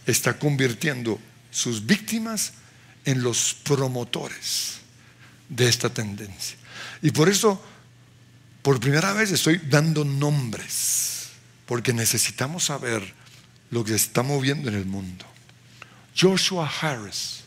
está 0.06 0.38
convirtiendo 0.38 1.20
sus 1.50 1.86
víctimas 1.86 2.54
en 3.06 3.24
los 3.24 3.56
promotores 3.64 4.80
de 5.50 5.68
esta 5.68 5.90
tendencia. 5.90 6.58
Y 7.02 7.12
por 7.12 7.30
eso, 7.30 7.64
por 8.62 8.80
primera 8.80 9.14
vez 9.14 9.32
estoy 9.32 9.58
dando 9.58 10.04
nombres, 10.04 11.30
porque 11.66 11.94
necesitamos 11.94 12.66
saber 12.66 13.21
lo 13.72 13.84
que 13.84 13.92
se 13.92 14.06
está 14.08 14.22
moviendo 14.22 14.70
en 14.70 14.76
el 14.76 14.86
mundo. 14.86 15.26
Joshua 16.16 16.70
Harris, 16.82 17.42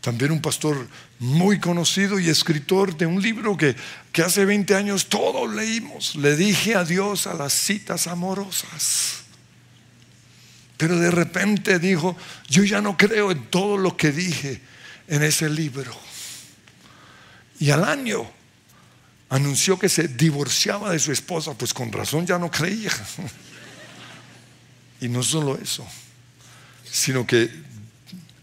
también 0.00 0.30
un 0.30 0.42
pastor 0.42 0.86
muy 1.18 1.58
conocido 1.58 2.20
y 2.20 2.28
escritor 2.28 2.96
de 2.96 3.06
un 3.06 3.22
libro 3.22 3.56
que, 3.56 3.74
que 4.12 4.22
hace 4.22 4.44
20 4.44 4.74
años 4.74 5.06
todos 5.08 5.52
leímos. 5.52 6.14
Le 6.16 6.36
dije 6.36 6.74
adiós 6.74 7.26
a 7.26 7.34
las 7.34 7.54
citas 7.54 8.06
amorosas. 8.06 9.22
Pero 10.76 10.98
de 10.98 11.10
repente 11.10 11.78
dijo, 11.78 12.16
yo 12.48 12.64
ya 12.64 12.80
no 12.80 12.96
creo 12.96 13.30
en 13.30 13.46
todo 13.46 13.78
lo 13.78 13.96
que 13.96 14.12
dije 14.12 14.60
en 15.08 15.22
ese 15.22 15.48
libro. 15.48 15.94
Y 17.58 17.70
al 17.70 17.84
año 17.84 18.30
anunció 19.30 19.78
que 19.78 19.88
se 19.88 20.08
divorciaba 20.08 20.90
de 20.90 20.98
su 20.98 21.12
esposa, 21.12 21.54
pues 21.54 21.72
con 21.72 21.90
razón 21.90 22.26
ya 22.26 22.38
no 22.38 22.50
creía. 22.50 22.90
Y 25.00 25.08
no 25.08 25.22
solo 25.22 25.58
eso, 25.58 25.86
sino 26.90 27.26
que 27.26 27.50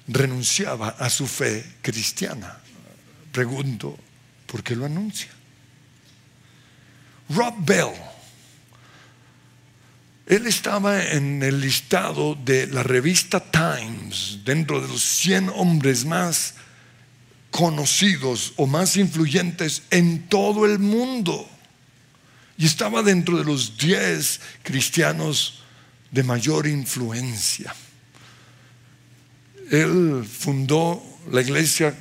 renunciaba 0.08 0.90
a 0.90 1.10
su 1.10 1.28
fe 1.28 1.66
cristiana. 1.82 2.58
Pregunto, 3.32 3.98
¿por 4.46 4.64
qué 4.64 4.76
lo 4.76 4.86
anuncia? 4.86 5.30
Rob 7.30 7.56
Bell, 7.60 7.94
él 10.26 10.48
estaba 10.48 11.04
en 11.04 11.42
el 11.44 11.62
listado 11.62 12.36
de 12.36 12.68
la 12.68 12.84
revista 12.84 13.40
Times, 13.40 14.40
dentro 14.44 14.82
de 14.82 14.88
los 14.88 15.02
100 15.02 15.50
hombres 15.50 16.06
más 16.06 16.56
conocidos 17.50 18.54
o 18.56 18.66
más 18.66 18.98
influyentes 18.98 19.84
en 19.92 20.28
todo 20.28 20.66
el 20.66 20.80
mundo. 20.80 21.48
Y 22.58 22.66
estaba 22.66 23.02
dentro 23.04 23.38
de 23.38 23.44
los 23.44 23.78
10 23.78 24.40
cristianos 24.64 25.61
de 26.12 26.24
mayor 26.24 26.68
influencia. 26.68 27.74
Él 29.72 30.28
fundó 30.30 31.02
la 31.32 31.42
iglesia 31.42 31.96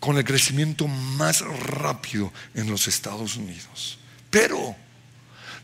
con 0.00 0.16
el 0.16 0.24
crecimiento 0.24 0.88
más 0.88 1.40
rápido 1.40 2.32
en 2.54 2.70
los 2.70 2.88
Estados 2.88 3.36
Unidos. 3.36 3.98
Pero 4.30 4.74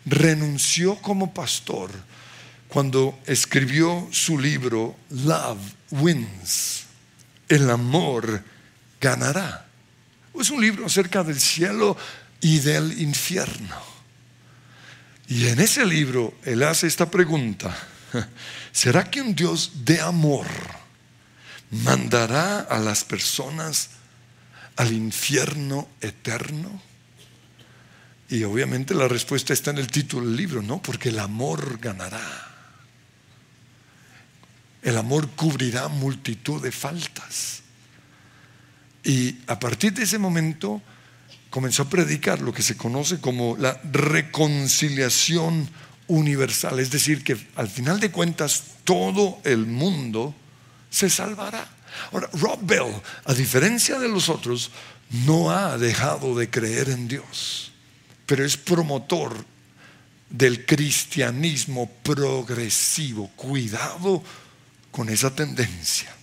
renunció 0.05 0.97
como 0.97 1.33
pastor 1.33 1.91
cuando 2.69 3.19
escribió 3.27 4.09
su 4.13 4.39
libro 4.39 4.97
Love 5.11 5.59
Wins, 5.91 6.85
el 7.49 7.69
amor 7.69 8.45
ganará. 9.01 9.67
Es 10.39 10.51
un 10.51 10.61
libro 10.61 10.87
acerca 10.87 11.25
del 11.25 11.41
cielo 11.41 11.97
y 12.41 12.61
del 12.61 13.01
infierno. 13.01 13.90
Y 15.31 15.47
en 15.47 15.61
ese 15.61 15.87
libro 15.87 16.35
él 16.45 16.65
hace 16.65 16.89
esta 16.89 17.09
pregunta, 17.09 17.73
¿será 18.73 19.09
que 19.09 19.23
un 19.23 19.33
Dios 19.33 19.85
de 19.85 20.01
amor 20.01 20.49
mandará 21.71 22.59
a 22.63 22.81
las 22.81 23.05
personas 23.05 23.91
al 24.75 24.93
infierno 24.93 25.89
eterno? 26.01 26.83
Y 28.29 28.43
obviamente 28.43 28.93
la 28.93 29.07
respuesta 29.07 29.53
está 29.53 29.71
en 29.71 29.79
el 29.79 29.87
título 29.87 30.27
del 30.27 30.37
libro, 30.37 30.63
¿no? 30.63 30.83
Porque 30.83 31.11
el 31.11 31.21
amor 31.21 31.79
ganará. 31.79 32.49
El 34.83 34.99
amor 34.99 35.31
cubrirá 35.31 35.87
multitud 35.87 36.61
de 36.61 36.73
faltas. 36.73 37.63
Y 39.05 39.39
a 39.47 39.61
partir 39.61 39.93
de 39.93 40.03
ese 40.03 40.19
momento 40.19 40.83
comenzó 41.51 41.83
a 41.83 41.89
predicar 41.89 42.41
lo 42.41 42.53
que 42.53 42.63
se 42.63 42.77
conoce 42.77 43.21
como 43.21 43.57
la 43.57 43.81
reconciliación 43.93 45.69
universal. 46.07 46.79
Es 46.79 46.91
decir, 46.91 47.23
que 47.23 47.37
al 47.57 47.69
final 47.69 48.01
de 48.01 48.11
cuentas 48.11 48.63
todo 48.85 49.41
el 49.45 49.67
mundo 49.67 50.35
se 50.89 51.11
salvará. 51.11 51.69
Ahora, 52.13 52.31
Rob 52.35 52.61
Bell, 52.63 52.95
a 53.25 53.35
diferencia 53.35 53.99
de 53.99 54.09
los 54.09 54.29
otros, 54.29 54.71
no 55.27 55.51
ha 55.51 55.77
dejado 55.77 56.37
de 56.37 56.49
creer 56.49 56.89
en 56.89 57.09
Dios 57.09 57.71
pero 58.31 58.45
es 58.45 58.57
promotor 58.57 59.45
del 60.29 60.65
cristianismo 60.65 61.91
progresivo. 62.05 63.27
Cuidado 63.35 64.23
con 64.93 65.09
esa 65.09 65.35
tendencia, 65.35 66.15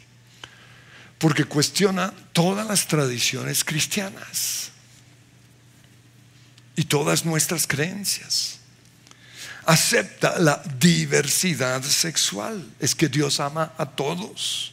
porque 1.18 1.44
cuestiona 1.44 2.13
todas 2.32 2.66
las 2.66 2.88
tradiciones 2.88 3.66
cristianas 3.66 4.72
y 6.78 6.86
todas 6.86 7.26
nuestras 7.26 7.68
creencias. 7.68 8.60
Acepta 9.66 10.40
la 10.40 10.63
diversidad 10.80 11.84
sexual, 11.84 12.66
es 12.80 12.96
que 12.96 13.10
Dios 13.10 13.42
ama 13.42 13.74
a 13.78 13.86
todos 13.86 14.72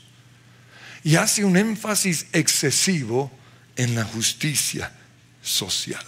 y 1.03 1.17
hace 1.17 1.45
un 1.45 1.57
énfasis 1.57 2.27
excesivo 2.33 3.31
en 3.75 3.97
la 3.97 4.05
justicia 4.05 4.93
social. 5.43 6.05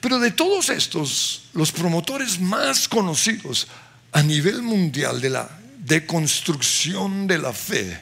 Pero 0.00 0.18
de 0.18 0.30
todos 0.30 0.70
estos, 0.70 1.50
los 1.52 1.70
promotores 1.70 2.40
más 2.40 2.88
conocidos 2.88 3.68
a 4.12 4.22
nivel 4.22 4.62
mundial 4.62 5.20
de 5.20 5.30
la 5.30 5.48
deconstrucción 5.78 7.26
de 7.26 7.38
la 7.38 7.52
fe 7.52 8.00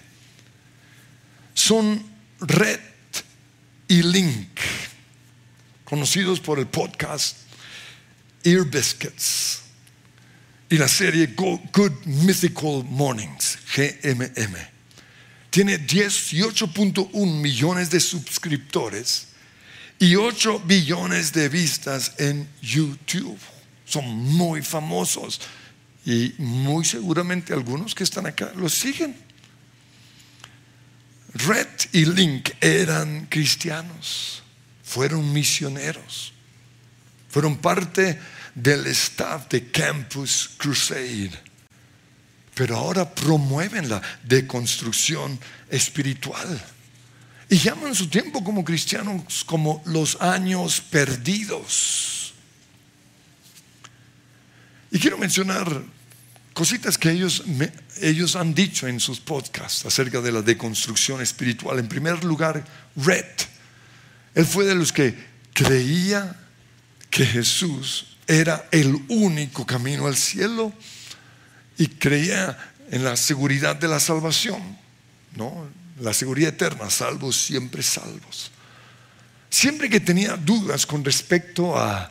son 1.54 2.04
Red 2.40 2.80
y 3.88 4.02
Link, 4.02 4.58
conocidos 5.92 6.40
por 6.40 6.58
el 6.58 6.66
podcast 6.68 7.36
Ear 8.44 8.64
Biscuits 8.64 9.60
y 10.70 10.78
la 10.78 10.88
serie 10.88 11.26
Good 11.26 12.06
Mythical 12.06 12.82
Mornings, 12.88 13.58
GMM. 13.76 14.56
Tiene 15.50 15.86
18.1 15.86 17.12
millones 17.38 17.90
de 17.90 18.00
suscriptores 18.00 19.26
y 19.98 20.16
8 20.16 20.60
billones 20.60 21.30
de 21.34 21.50
vistas 21.50 22.14
en 22.16 22.48
YouTube. 22.62 23.38
Son 23.84 24.02
muy 24.06 24.62
famosos 24.62 25.42
y 26.06 26.32
muy 26.38 26.86
seguramente 26.86 27.52
algunos 27.52 27.94
que 27.94 28.04
están 28.04 28.24
acá 28.24 28.50
los 28.56 28.72
siguen. 28.72 29.14
Red 31.34 31.68
y 31.92 32.06
Link 32.06 32.48
eran 32.62 33.26
cristianos, 33.26 34.41
fueron 34.92 35.32
misioneros, 35.32 36.34
fueron 37.30 37.56
parte 37.56 38.18
del 38.54 38.86
staff 38.88 39.48
de 39.48 39.70
Campus 39.70 40.50
Crusade, 40.58 41.30
pero 42.54 42.76
ahora 42.76 43.08
promueven 43.08 43.88
la 43.88 44.02
deconstrucción 44.22 45.40
espiritual 45.70 46.62
y 47.48 47.56
llaman 47.56 47.94
su 47.94 48.08
tiempo 48.08 48.44
como 48.44 48.62
cristianos 48.64 49.44
como 49.44 49.82
los 49.86 50.20
años 50.20 50.82
perdidos. 50.82 52.34
Y 54.90 54.98
quiero 54.98 55.16
mencionar 55.16 55.82
cositas 56.52 56.98
que 56.98 57.10
ellos, 57.12 57.44
ellos 58.02 58.36
han 58.36 58.52
dicho 58.52 58.86
en 58.86 59.00
sus 59.00 59.20
podcasts 59.20 59.86
acerca 59.86 60.20
de 60.20 60.32
la 60.32 60.42
deconstrucción 60.42 61.22
espiritual. 61.22 61.78
En 61.78 61.88
primer 61.88 62.22
lugar, 62.24 62.62
Red. 62.94 63.52
Él 64.34 64.46
fue 64.46 64.64
de 64.64 64.74
los 64.74 64.92
que 64.92 65.14
creía 65.52 66.38
que 67.10 67.26
Jesús 67.26 68.16
era 68.26 68.66
el 68.70 68.94
único 69.08 69.66
camino 69.66 70.06
al 70.06 70.16
cielo 70.16 70.72
y 71.76 71.86
creía 71.86 72.56
en 72.90 73.04
la 73.04 73.16
seguridad 73.16 73.76
de 73.76 73.88
la 73.88 74.00
salvación. 74.00 74.78
¿no? 75.36 75.66
la 76.00 76.12
seguridad 76.12 76.50
eterna, 76.50 76.90
salvos, 76.90 77.36
siempre 77.36 77.82
salvos. 77.82 78.50
Siempre 79.50 79.88
que 79.88 80.00
tenía 80.00 80.36
dudas 80.36 80.86
con 80.86 81.04
respecto 81.04 81.78
a 81.78 82.10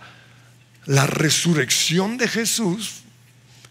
la 0.86 1.08
resurrección 1.08 2.18
de 2.18 2.28
Jesús, 2.28 3.02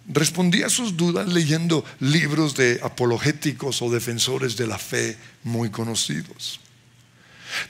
respondía 0.07 0.67
a 0.67 0.71
sus 0.71 0.97
dudas 0.97 1.29
leyendo 1.29 1.85
libros 2.01 2.55
de 2.55 2.81
apologéticos 2.83 3.81
o 3.83 3.91
defensores 3.91 4.57
de 4.57 4.67
la 4.67 4.79
fe 4.79 5.17
muy 5.45 5.71
conocidos. 5.71 6.60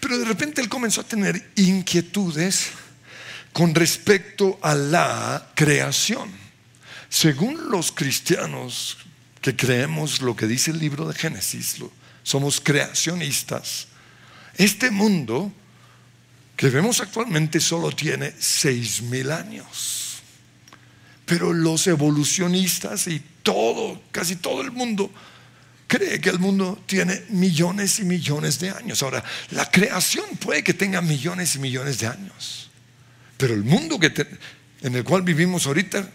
Pero 0.01 0.19
de 0.19 0.25
repente 0.25 0.61
él 0.61 0.69
comenzó 0.69 1.01
a 1.01 1.05
tener 1.05 1.53
inquietudes 1.57 2.69
con 3.53 3.75
respecto 3.75 4.59
a 4.62 4.75
la 4.75 5.51
creación. 5.55 6.31
Según 7.09 7.71
los 7.71 7.90
cristianos 7.93 8.99
que 9.40 9.57
creemos 9.57 10.21
lo 10.21 10.37
que 10.37 10.47
dice 10.47 10.71
el 10.71 10.79
libro 10.79 11.09
de 11.09 11.14
Génesis, 11.14 11.77
somos 12.23 12.61
creacionistas. 12.61 13.88
Este 14.57 14.90
mundo 14.90 15.53
que 16.57 16.69
vemos 16.69 17.01
actualmente 17.01 17.59
solo 17.59 17.90
tiene 17.90 18.35
seis 18.38 19.03
mil 19.03 19.33
años. 19.33 20.19
Pero 21.25 21.53
los 21.53 21.87
evolucionistas 21.87 23.07
y 23.07 23.23
todo, 23.43 24.03
casi 24.12 24.37
todo 24.37 24.61
el 24.61 24.71
mundo, 24.71 25.11
cree 25.90 26.20
que 26.20 26.31
el 26.31 26.38
mundo 26.38 26.81
tiene 26.87 27.20
millones 27.31 27.98
y 27.98 28.05
millones 28.05 28.61
de 28.61 28.70
años. 28.70 29.03
Ahora, 29.03 29.24
la 29.50 29.68
creación 29.68 30.24
puede 30.38 30.62
que 30.62 30.72
tenga 30.72 31.00
millones 31.00 31.57
y 31.57 31.59
millones 31.59 31.98
de 31.98 32.07
años. 32.07 32.70
Pero 33.37 33.55
el 33.55 33.64
mundo 33.64 33.98
en 34.83 34.94
el 34.94 35.03
cual 35.03 35.22
vivimos 35.22 35.66
ahorita, 35.66 36.09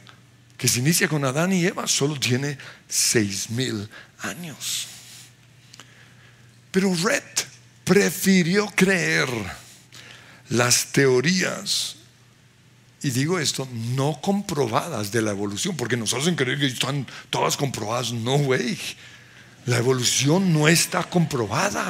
que 0.58 0.70
se 0.70 0.80
inicia 0.80 1.10
con 1.10 1.26
Adán 1.26 1.52
y 1.52 1.66
Eva, 1.66 1.88
solo 1.88 2.18
tiene 2.18 2.58
seis 2.88 3.50
mil 3.50 3.90
años. 4.22 4.88
Pero 6.72 6.96
Red 6.96 7.24
prefirió 7.84 8.68
creer 8.68 9.28
las 10.48 10.86
teorías, 10.94 11.98
y 13.04 13.10
digo 13.10 13.40
esto, 13.40 13.68
no 13.74 14.22
comprobadas 14.22 15.12
de 15.12 15.22
la 15.22 15.32
evolución, 15.32 15.76
porque 15.76 15.98
nos 15.98 16.14
hacen 16.14 16.36
creer 16.36 16.60
que 16.60 16.68
están 16.68 17.06
todas 17.30 17.58
comprobadas. 17.58 18.14
No, 18.14 18.38
güey. 18.38 18.78
La 19.66 19.78
evolución 19.78 20.54
no 20.54 20.68
está 20.68 21.04
comprobada. 21.04 21.90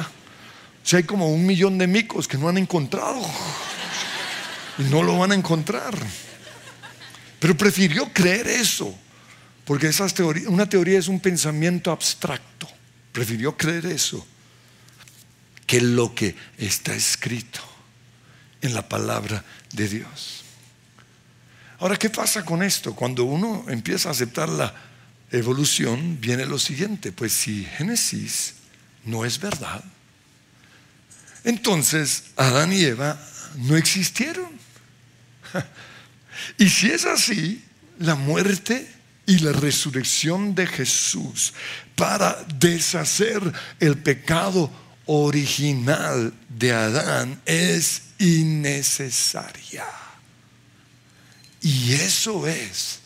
O 0.82 0.88
sea, 0.88 0.98
hay 0.98 1.04
como 1.04 1.32
un 1.32 1.44
millón 1.44 1.78
de 1.78 1.86
micos 1.86 2.26
que 2.26 2.38
no 2.38 2.48
han 2.48 2.58
encontrado. 2.58 3.20
Y 4.78 4.84
no 4.84 5.02
lo 5.02 5.18
van 5.18 5.32
a 5.32 5.34
encontrar. 5.34 5.94
Pero 7.38 7.56
prefirió 7.56 8.12
creer 8.12 8.46
eso. 8.46 8.94
Porque 9.64 9.88
esas 9.88 10.14
teorías, 10.14 10.46
una 10.46 10.68
teoría 10.68 10.98
es 10.98 11.08
un 11.08 11.20
pensamiento 11.20 11.90
abstracto. 11.90 12.68
Prefirió 13.12 13.56
creer 13.56 13.86
eso 13.86 14.26
que 15.66 15.80
lo 15.80 16.14
que 16.14 16.36
está 16.56 16.94
escrito 16.94 17.60
en 18.62 18.72
la 18.72 18.88
palabra 18.88 19.44
de 19.72 19.88
Dios. 19.88 20.44
Ahora, 21.78 21.96
¿qué 21.96 22.08
pasa 22.08 22.44
con 22.44 22.62
esto? 22.62 22.94
Cuando 22.94 23.24
uno 23.24 23.64
empieza 23.68 24.08
a 24.08 24.12
aceptar 24.12 24.48
la 24.48 24.72
evolución, 25.30 26.18
viene 26.20 26.46
lo 26.46 26.58
siguiente, 26.58 27.12
pues 27.12 27.32
si 27.32 27.64
Génesis 27.64 28.54
no 29.04 29.24
es 29.24 29.38
verdad, 29.38 29.84
entonces 31.44 32.24
Adán 32.36 32.72
y 32.72 32.82
Eva 32.82 33.20
no 33.56 33.76
existieron. 33.76 34.50
Y 36.58 36.68
si 36.68 36.90
es 36.90 37.06
así, 37.06 37.64
la 37.98 38.14
muerte 38.14 38.86
y 39.26 39.38
la 39.38 39.52
resurrección 39.52 40.54
de 40.54 40.66
Jesús 40.66 41.54
para 41.96 42.44
deshacer 42.58 43.40
el 43.80 43.96
pecado 43.96 44.70
original 45.06 46.32
de 46.48 46.72
Adán 46.72 47.40
es 47.46 48.02
innecesaria. 48.18 49.86
Y 51.62 51.94
eso 51.94 52.46
es 52.46 53.00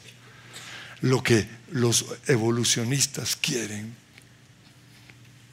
lo 1.00 1.22
que 1.22 1.48
los 1.70 2.06
evolucionistas 2.26 3.36
quieren 3.36 3.94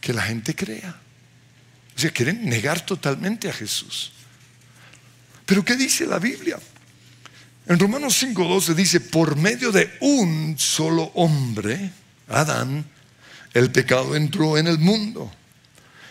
que 0.02 0.14
la 0.14 0.22
gente 0.24 0.56
crea. 0.56 1.00
O 1.96 2.00
sea, 2.00 2.12
quieren 2.12 2.48
negar 2.48 2.86
totalmente 2.86 3.50
a 3.50 3.54
Jesús. 3.54 4.12
Pero 5.46 5.64
¿qué 5.66 5.76
dice 5.76 6.06
la 6.06 6.20
Biblia? 6.20 6.60
En 7.66 7.80
Romanos 7.80 8.22
5.12 8.24 8.76
dice, 8.76 9.02
por 9.02 9.36
medio 9.36 9.72
de 9.72 9.98
un 10.02 10.56
solo 10.58 11.12
hombre, 11.16 11.92
Adán, 12.30 12.86
el 13.54 13.72
pecado 13.72 14.16
entró 14.16 14.58
en 14.58 14.68
el 14.68 14.78
mundo. 14.78 15.32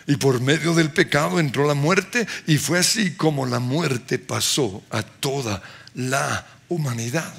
Y 0.06 0.16
por 0.16 0.40
medio 0.40 0.74
del 0.74 0.92
pecado 0.92 1.40
entró 1.40 1.66
la 1.66 1.74
muerte 1.74 2.26
y 2.46 2.58
fue 2.58 2.78
así 2.78 3.14
como 3.14 3.46
la 3.46 3.58
muerte 3.58 4.18
pasó 4.18 4.84
a 4.90 5.02
toda 5.02 5.62
la 5.94 6.46
humanidad. 6.68 7.32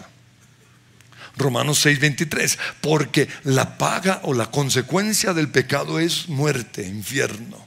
Romanos 1.37 1.85
6:23, 1.85 2.57
porque 2.81 3.27
la 3.43 3.77
paga 3.77 4.21
o 4.23 4.33
la 4.33 4.51
consecuencia 4.51 5.33
del 5.33 5.49
pecado 5.49 5.99
es 5.99 6.27
muerte, 6.29 6.85
infierno. 6.85 7.65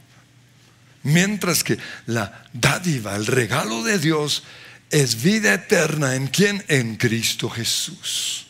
Mientras 1.03 1.65
que 1.65 1.79
la 2.07 2.45
dádiva, 2.53 3.17
el 3.17 3.27
regalo 3.27 3.83
de 3.83 3.99
Dios 3.99 4.43
es 4.91 5.23
vida 5.23 5.55
eterna 5.55 6.15
en 6.15 6.27
quien? 6.27 6.65
En 6.69 6.97
Cristo 6.97 7.49
Jesús. 7.49 8.47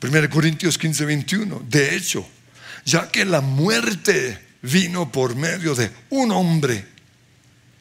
1 0.00 0.30
Corintios 0.30 0.78
15, 0.78 1.04
21. 1.04 1.62
De 1.68 1.96
hecho, 1.96 2.26
ya 2.84 3.10
que 3.10 3.24
la 3.24 3.40
muerte 3.40 4.38
vino 4.62 5.10
por 5.10 5.34
medio 5.34 5.74
de 5.74 5.90
un 6.10 6.30
hombre, 6.30 6.86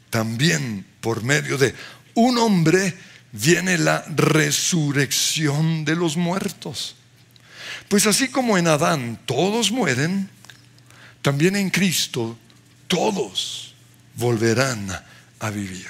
también 0.09 0.85
por 0.99 1.23
medio 1.23 1.57
de 1.57 1.73
un 2.15 2.37
hombre 2.39 2.93
viene 3.31 3.77
la 3.77 4.03
resurrección 4.15 5.85
de 5.85 5.95
los 5.95 6.17
muertos. 6.17 6.95
Pues 7.87 8.05
así 8.05 8.29
como 8.29 8.57
en 8.57 8.67
Adán 8.67 9.19
todos 9.25 9.71
mueren, 9.71 10.29
también 11.21 11.55
en 11.55 11.69
Cristo 11.69 12.37
todos 12.87 13.75
volverán 14.15 14.89
a 15.39 15.49
vivir. 15.49 15.87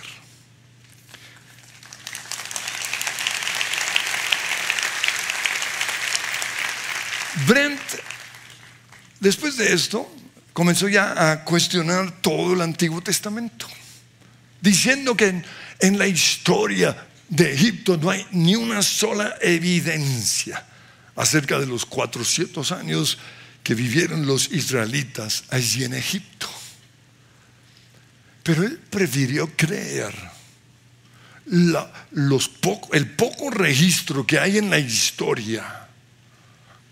Brent, 7.46 7.80
después 9.20 9.58
de 9.58 9.74
esto, 9.74 10.12
comenzó 10.54 10.88
ya 10.88 11.32
a 11.32 11.44
cuestionar 11.44 12.20
todo 12.22 12.54
el 12.54 12.62
Antiguo 12.62 13.02
Testamento, 13.02 13.68
diciendo 14.60 15.16
que 15.16 15.44
en, 15.80 16.00
la 16.00 16.08
historia 16.08 17.07
de 17.30 17.54
Egipto 17.54 17.98
no 17.98 18.10
hay 18.10 18.26
ni 18.32 18.56
una 18.56 18.82
sola 18.82 19.36
evidencia 19.42 20.66
acerca 21.16 21.60
de 21.60 21.66
los 21.66 21.86
400 21.86 22.72
años 22.72 23.18
que 23.64 23.76
vivieron 23.76 24.26
los 24.26 24.52
israelitas 24.52 25.44
allí 25.50 25.84
en 25.84 25.94
Egipto. 25.94 26.48
Pero 28.44 28.64
él 28.64 28.80
prefirió 28.90 29.52
creer 29.58 30.14
los 32.12 32.52
el 32.94 33.10
poco 33.12 33.50
registro 33.50 34.26
que 34.26 34.40
hay 34.40 34.58
en 34.58 34.70
la 34.70 34.80
historia 34.80 35.88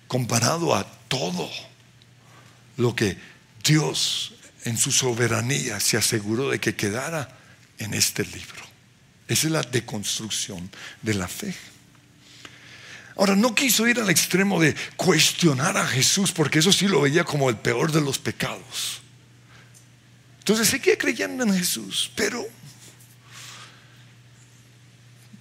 comparado 0.08 0.76
a 0.76 0.86
todo 1.08 1.50
lo 2.78 2.96
que 2.96 3.18
Dios 3.64 4.34
en 4.64 4.78
su 4.78 4.92
soberanía 4.92 5.80
se 5.80 5.98
aseguró 5.98 6.50
de 6.50 6.60
que 6.60 6.76
quedara 6.76 7.38
en 7.78 7.94
este 7.94 8.24
libro. 8.26 8.75
Esa 9.28 9.48
es 9.48 9.54
la 9.54 9.62
deconstrucción 9.64 10.70
de 11.02 11.14
la 11.14 11.28
fe. 11.28 11.56
Ahora, 13.18 13.36
no 13.36 13.56
quiso 13.56 13.88
ir 13.88 14.00
al 14.00 14.10
extremo 14.10 14.60
de 14.60 14.76
cuestionar 14.98 15.78
a 15.78 15.88
Jesús, 15.88 16.32
porque 16.32 16.60
eso 16.60 16.72
sí 16.72 16.88
lo 16.88 17.02
veía 17.02 17.24
como 17.24 17.50
el 17.50 17.58
peor 17.58 17.92
de 17.92 18.02
los 18.02 18.20
pecados. 18.20 19.02
Entonces 20.40 20.68
seguía 20.68 20.98
creyendo 20.98 21.44
en 21.44 21.54
Jesús, 21.54 22.12
pero 22.16 22.46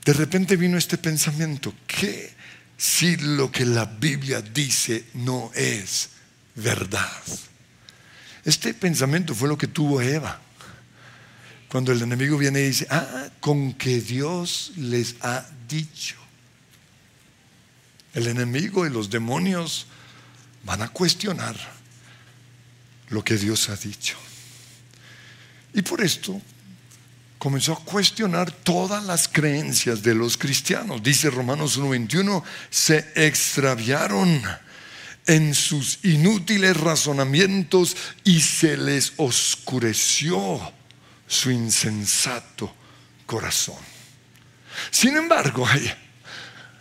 de 0.05 0.13
repente 0.13 0.57
vino 0.57 0.79
este 0.79 0.97
pensamiento, 0.97 1.75
que 1.87 2.33
si 2.77 3.17
lo 3.17 3.51
que 3.51 3.67
la 3.67 3.85
Biblia 3.85 4.41
dice 4.41 5.05
no 5.15 5.51
es 5.55 6.11
verdad? 6.55 7.23
Este 8.45 8.75
pensamiento 8.75 9.35
fue 9.35 9.49
lo 9.49 9.59
que 9.59 9.67
tuvo 9.67 10.01
Eva. 10.01 10.41
Cuando 11.75 11.91
el 11.91 12.03
enemigo 12.03 12.39
viene 12.39 12.61
y 12.61 12.67
dice, 12.67 12.87
ah, 12.89 13.31
con 13.41 13.73
que 13.73 14.01
Dios 14.01 14.71
les 14.77 15.17
ha 15.23 15.45
dicho. 15.69 16.15
El 18.13 18.29
enemigo 18.29 18.87
y 18.87 18.91
los 18.91 19.11
demonios 19.11 19.89
van 20.63 20.83
a 20.83 20.89
cuestionar 20.91 21.57
lo 23.09 23.25
que 23.25 23.37
Dios 23.37 23.71
ha 23.71 23.77
dicho. 23.77 24.17
Y 25.75 25.83
por 25.83 26.01
esto 26.01 26.41
comenzó 27.39 27.73
a 27.73 27.85
cuestionar 27.85 28.53
todas 28.53 29.03
las 29.03 29.27
creencias 29.27 30.01
de 30.01 30.15
los 30.15 30.39
cristianos. 30.39 31.03
Dice 31.03 31.29
Romanos 31.29 31.77
1:21, 31.77 32.45
se 32.71 33.05
extraviaron 33.17 34.41
en 35.27 35.53
sus 35.55 36.05
inútiles 36.05 36.77
razonamientos 36.77 37.97
y 38.23 38.41
se 38.43 38.77
les 38.77 39.15
oscureció 39.17 40.73
su 41.27 41.51
insensato 41.51 42.75
corazón. 43.27 43.79
Sin 44.91 45.17
embargo, 45.17 45.67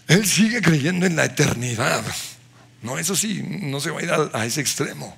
él 0.07 0.25
sigue 0.25 0.61
creyendo 0.61 1.05
en 1.05 1.15
la 1.15 1.25
eternidad. 1.25 2.03
No, 2.81 2.97
eso 2.97 3.15
sí, 3.15 3.41
no 3.43 3.79
se 3.79 3.91
va 3.91 3.99
a 3.99 4.03
ir 4.03 4.11
a, 4.11 4.45
ese 4.45 4.61
extremo. 4.61 5.15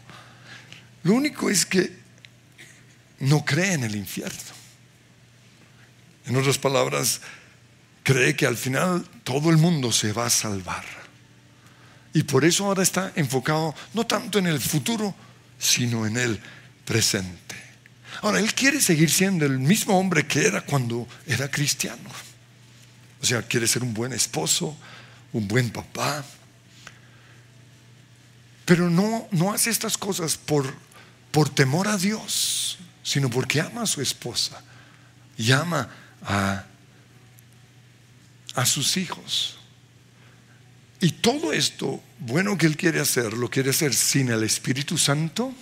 Lo 1.04 1.14
único 1.14 1.50
es 1.50 1.66
que 1.66 1.98
no 3.20 3.44
cree 3.44 3.74
en 3.74 3.84
el 3.84 3.96
infierno. 3.96 4.56
En 6.28 6.36
otras 6.36 6.58
palabras, 6.58 7.22
cree 8.04 8.36
que 8.36 8.46
al 8.46 8.58
final 8.58 9.06
todo 9.24 9.50
el 9.50 9.58
mundo 9.58 9.92
se 9.92 10.12
va 10.12 10.28
a 10.28 10.30
salvar. 10.30 10.86
Y 12.14 12.24
por 12.24 12.46
eso 12.46 12.66
ahora 12.66 12.84
está 12.84 13.12
enfocado 13.16 13.76
no 13.94 14.06
tanto 14.06 14.40
en 14.40 14.48
el 14.48 14.60
futuro, 14.60 15.14
sino 15.60 16.06
en 16.06 16.18
el 16.18 16.40
presente. 16.86 17.65
Ahora, 18.26 18.40
él 18.40 18.56
quiere 18.56 18.82
seguir 18.82 19.12
siendo 19.12 19.46
el 19.46 19.60
mismo 19.60 20.00
hombre 20.00 20.26
que 20.26 20.48
era 20.48 20.62
cuando 20.62 21.08
era 21.28 21.48
cristiano. 21.48 22.10
O 23.22 23.24
sea, 23.24 23.44
quiere 23.44 23.68
ser 23.68 23.84
un 23.84 23.94
buen 23.94 24.14
esposo, 24.14 24.76
un 25.32 25.48
buen 25.48 25.70
papá. 25.70 26.26
Pero 28.66 28.90
no, 28.90 29.28
no 29.30 29.54
hace 29.54 29.70
estas 29.70 29.96
cosas 29.96 30.38
por, 30.38 30.74
por 31.30 31.50
temor 31.50 31.88
a 31.88 31.98
Dios, 31.98 32.80
sino 33.04 33.30
porque 33.30 33.62
ama 33.62 33.84
a 33.84 33.86
su 33.86 34.02
esposa 34.02 34.60
y 35.38 35.52
ama 35.52 35.88
a, 36.24 36.66
a 38.56 38.66
sus 38.66 38.98
hijos. 38.98 39.60
Y 41.00 41.12
todo 41.12 41.54
esto 41.54 42.02
bueno 42.18 42.58
que 42.58 42.66
Él 42.66 42.76
quiere 42.76 43.00
hacer, 43.02 43.34
lo 43.34 43.52
quiere 43.52 43.70
hacer 43.70 43.94
sin 43.94 44.30
el 44.30 44.42
Espíritu 44.42 44.98
Santo, 44.98 45.54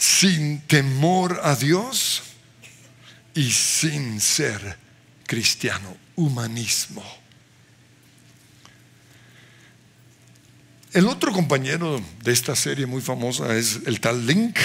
sin 0.00 0.62
temor 0.62 1.42
a 1.44 1.54
Dios 1.54 2.22
y 3.34 3.50
sin 3.50 4.18
ser 4.18 4.78
cristiano, 5.26 5.94
humanismo. 6.16 7.04
El 10.94 11.06
otro 11.06 11.32
compañero 11.32 12.02
de 12.24 12.32
esta 12.32 12.56
serie 12.56 12.86
muy 12.86 13.02
famosa 13.02 13.54
es 13.54 13.80
el 13.84 14.00
tal 14.00 14.26
Link. 14.26 14.58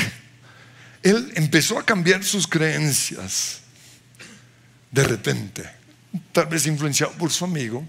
Él 1.04 1.34
empezó 1.36 1.78
a 1.78 1.86
cambiar 1.86 2.24
sus 2.24 2.48
creencias 2.48 3.60
de 4.90 5.04
repente, 5.04 5.70
tal 6.32 6.46
vez 6.46 6.66
influenciado 6.66 7.12
por 7.12 7.30
su 7.30 7.44
amigo, 7.44 7.86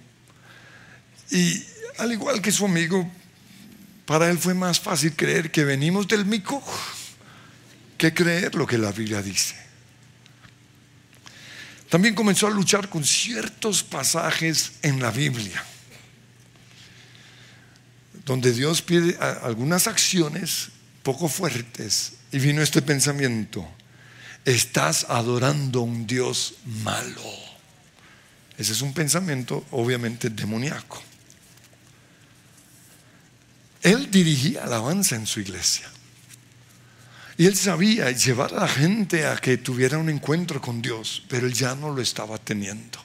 y 1.30 1.62
al 1.98 2.10
igual 2.10 2.42
que 2.42 2.50
su 2.50 2.64
amigo, 2.64 3.08
para 4.04 4.28
él 4.30 4.38
fue 4.38 4.54
más 4.54 4.80
fácil 4.80 5.14
creer 5.14 5.52
que 5.52 5.64
venimos 5.64 6.08
del 6.08 6.26
mico 6.26 6.60
que 7.96 8.12
creer 8.12 8.54
lo 8.54 8.66
que 8.66 8.78
la 8.78 8.92
Biblia 8.92 9.22
dice. 9.22 9.54
También 11.88 12.14
comenzó 12.14 12.46
a 12.46 12.50
luchar 12.50 12.88
con 12.88 13.04
ciertos 13.04 13.82
pasajes 13.82 14.72
en 14.82 15.00
la 15.00 15.10
Biblia, 15.10 15.64
donde 18.24 18.52
Dios 18.52 18.82
pide 18.82 19.16
algunas 19.18 19.86
acciones 19.86 20.70
poco 21.02 21.28
fuertes. 21.28 22.14
Y 22.32 22.40
vino 22.40 22.60
este 22.60 22.82
pensamiento, 22.82 23.66
estás 24.44 25.06
adorando 25.08 25.78
a 25.80 25.82
un 25.84 26.06
Dios 26.06 26.54
malo. 26.64 27.22
Ese 28.58 28.72
es 28.72 28.82
un 28.82 28.92
pensamiento 28.92 29.64
obviamente 29.70 30.28
demoníaco. 30.28 31.00
Él 33.82 34.10
dirigía 34.10 34.64
alabanza 34.64 35.14
en 35.14 35.26
su 35.28 35.38
iglesia. 35.38 35.88
Y 37.38 37.46
él 37.46 37.56
sabía 37.56 38.10
llevar 38.10 38.54
a 38.54 38.60
la 38.60 38.68
gente 38.68 39.26
a 39.26 39.36
que 39.36 39.58
tuviera 39.58 39.98
un 39.98 40.08
encuentro 40.08 40.60
con 40.60 40.80
Dios, 40.80 41.22
pero 41.28 41.46
él 41.46 41.52
ya 41.52 41.74
no 41.74 41.92
lo 41.92 42.00
estaba 42.00 42.38
teniendo. 42.38 42.98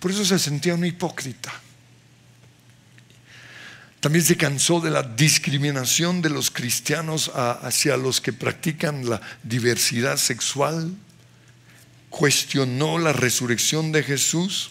Por 0.00 0.10
eso 0.10 0.24
se 0.24 0.38
sentía 0.38 0.74
un 0.74 0.84
hipócrita. 0.84 1.52
También 4.00 4.24
se 4.24 4.36
cansó 4.36 4.80
de 4.80 4.90
la 4.90 5.02
discriminación 5.02 6.22
de 6.22 6.30
los 6.30 6.50
cristianos 6.50 7.30
hacia 7.34 7.96
los 7.96 8.20
que 8.20 8.32
practican 8.32 9.08
la 9.08 9.20
diversidad 9.42 10.16
sexual. 10.16 10.94
Cuestionó 12.08 12.98
la 12.98 13.12
resurrección 13.12 13.92
de 13.92 14.02
Jesús 14.02 14.70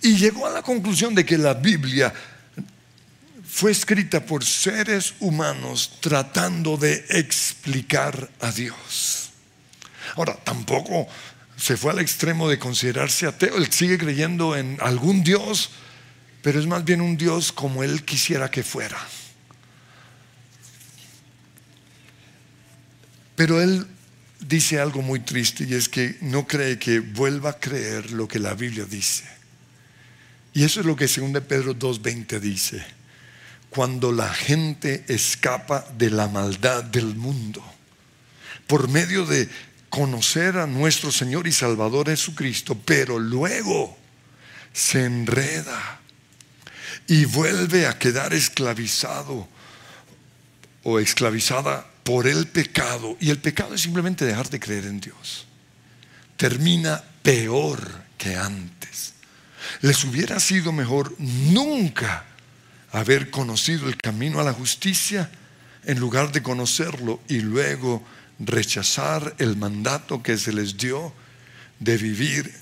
Y 0.00 0.16
llegó 0.16 0.46
a 0.46 0.50
la 0.50 0.62
conclusión 0.62 1.14
de 1.14 1.24
que 1.24 1.36
la 1.36 1.54
Biblia 1.54 2.14
fue 3.52 3.70
escrita 3.70 4.24
por 4.24 4.46
seres 4.46 5.12
humanos 5.20 5.98
tratando 6.00 6.78
de 6.78 7.04
explicar 7.10 8.30
a 8.40 8.50
Dios. 8.50 9.28
Ahora, 10.16 10.34
tampoco 10.42 11.06
se 11.54 11.76
fue 11.76 11.92
al 11.92 11.98
extremo 11.98 12.48
de 12.48 12.58
considerarse 12.58 13.26
ateo, 13.26 13.58
él 13.58 13.70
sigue 13.70 13.98
creyendo 13.98 14.56
en 14.56 14.78
algún 14.80 15.22
Dios, 15.22 15.68
pero 16.40 16.58
es 16.58 16.66
más 16.66 16.82
bien 16.82 17.02
un 17.02 17.18
Dios 17.18 17.52
como 17.52 17.84
él 17.84 18.06
quisiera 18.06 18.50
que 18.50 18.62
fuera. 18.62 18.98
Pero 23.36 23.60
él 23.60 23.86
dice 24.40 24.80
algo 24.80 25.02
muy 25.02 25.20
triste 25.20 25.64
y 25.64 25.74
es 25.74 25.90
que 25.90 26.16
no 26.22 26.46
cree 26.46 26.78
que 26.78 27.00
vuelva 27.00 27.50
a 27.50 27.60
creer 27.60 28.12
lo 28.12 28.26
que 28.26 28.38
la 28.38 28.54
Biblia 28.54 28.86
dice. 28.86 29.24
Y 30.54 30.64
eso 30.64 30.80
es 30.80 30.86
lo 30.86 30.96
que 30.96 31.06
2 31.06 31.42
Pedro 31.42 31.78
2.20 31.78 32.40
dice. 32.40 33.01
Cuando 33.74 34.12
la 34.12 34.28
gente 34.28 35.02
escapa 35.08 35.86
de 35.96 36.10
la 36.10 36.28
maldad 36.28 36.84
del 36.84 37.14
mundo, 37.14 37.64
por 38.66 38.88
medio 38.88 39.24
de 39.24 39.48
conocer 39.88 40.58
a 40.58 40.66
nuestro 40.66 41.10
Señor 41.10 41.46
y 41.46 41.52
Salvador 41.52 42.08
Jesucristo, 42.08 42.78
pero 42.84 43.18
luego 43.18 43.96
se 44.74 45.06
enreda 45.06 46.00
y 47.06 47.24
vuelve 47.24 47.86
a 47.86 47.98
quedar 47.98 48.34
esclavizado 48.34 49.48
o 50.82 50.98
esclavizada 50.98 51.86
por 52.04 52.26
el 52.26 52.48
pecado, 52.48 53.16
y 53.20 53.30
el 53.30 53.38
pecado 53.38 53.74
es 53.74 53.80
simplemente 53.80 54.26
dejar 54.26 54.50
de 54.50 54.60
creer 54.60 54.84
en 54.84 55.00
Dios, 55.00 55.46
termina 56.36 57.02
peor 57.22 58.04
que 58.18 58.36
antes. 58.36 59.14
Les 59.80 60.04
hubiera 60.04 60.40
sido 60.40 60.72
mejor 60.72 61.14
nunca 61.18 62.26
haber 62.92 63.30
conocido 63.30 63.88
el 63.88 63.96
camino 63.96 64.40
a 64.40 64.44
la 64.44 64.52
justicia 64.52 65.30
en 65.84 65.98
lugar 65.98 66.30
de 66.30 66.42
conocerlo 66.42 67.20
y 67.28 67.40
luego 67.40 68.04
rechazar 68.38 69.34
el 69.38 69.56
mandato 69.56 70.22
que 70.22 70.36
se 70.36 70.52
les 70.52 70.76
dio 70.76 71.12
de 71.80 71.96
vivir 71.96 72.52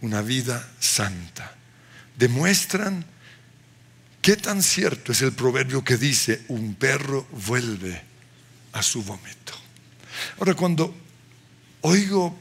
una 0.00 0.22
vida 0.22 0.66
santa. 0.78 1.56
Demuestran 2.16 3.04
qué 4.20 4.36
tan 4.36 4.62
cierto 4.62 5.12
es 5.12 5.22
el 5.22 5.32
proverbio 5.32 5.84
que 5.84 5.96
dice, 5.96 6.42
un 6.48 6.74
perro 6.74 7.26
vuelve 7.32 8.02
a 8.72 8.82
su 8.82 9.02
vómito. 9.02 9.52
Ahora, 10.38 10.54
cuando 10.54 10.94
oigo 11.82 12.38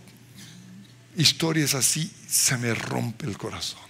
historias 1.18 1.74
así, 1.74 2.12
se 2.28 2.58
me 2.58 2.74
rompe 2.74 3.26
el 3.26 3.38
corazón. 3.38 3.82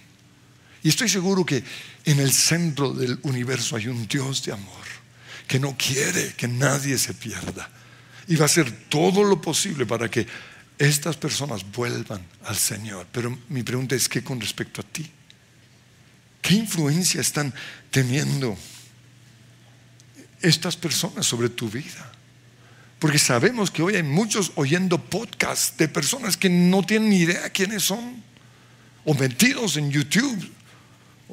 Y 0.82 0.88
estoy 0.88 1.08
seguro 1.08 1.46
que 1.46 1.62
en 2.04 2.20
el 2.20 2.32
centro 2.32 2.92
del 2.92 3.18
universo 3.22 3.76
hay 3.76 3.88
un 3.88 4.06
Dios 4.06 4.42
de 4.44 4.52
amor 4.52 4.82
que 5.46 5.58
no 5.58 5.76
quiere 5.76 6.34
que 6.34 6.48
nadie 6.48 6.96
se 6.98 7.14
pierda. 7.14 7.68
Y 8.28 8.36
va 8.36 8.44
a 8.44 8.46
hacer 8.46 8.70
todo 8.88 9.22
lo 9.24 9.40
posible 9.40 9.84
para 9.84 10.10
que 10.10 10.26
estas 10.78 11.16
personas 11.16 11.64
vuelvan 11.70 12.24
al 12.44 12.56
Señor. 12.56 13.06
Pero 13.12 13.38
mi 13.48 13.62
pregunta 13.62 13.94
es, 13.94 14.08
¿qué 14.08 14.22
con 14.22 14.40
respecto 14.40 14.80
a 14.80 14.84
ti? 14.84 15.08
¿Qué 16.40 16.54
influencia 16.54 17.20
están 17.20 17.52
teniendo 17.90 18.56
estas 20.40 20.76
personas 20.76 21.26
sobre 21.26 21.48
tu 21.48 21.68
vida? 21.68 22.10
Porque 22.98 23.18
sabemos 23.18 23.70
que 23.70 23.82
hoy 23.82 23.96
hay 23.96 24.02
muchos 24.02 24.52
oyendo 24.54 24.98
podcasts 24.98 25.76
de 25.76 25.88
personas 25.88 26.36
que 26.36 26.48
no 26.48 26.82
tienen 26.84 27.10
ni 27.10 27.18
idea 27.18 27.50
quiénes 27.50 27.82
son. 27.82 28.22
O 29.04 29.14
metidos 29.14 29.76
en 29.76 29.90
YouTube, 29.90 30.48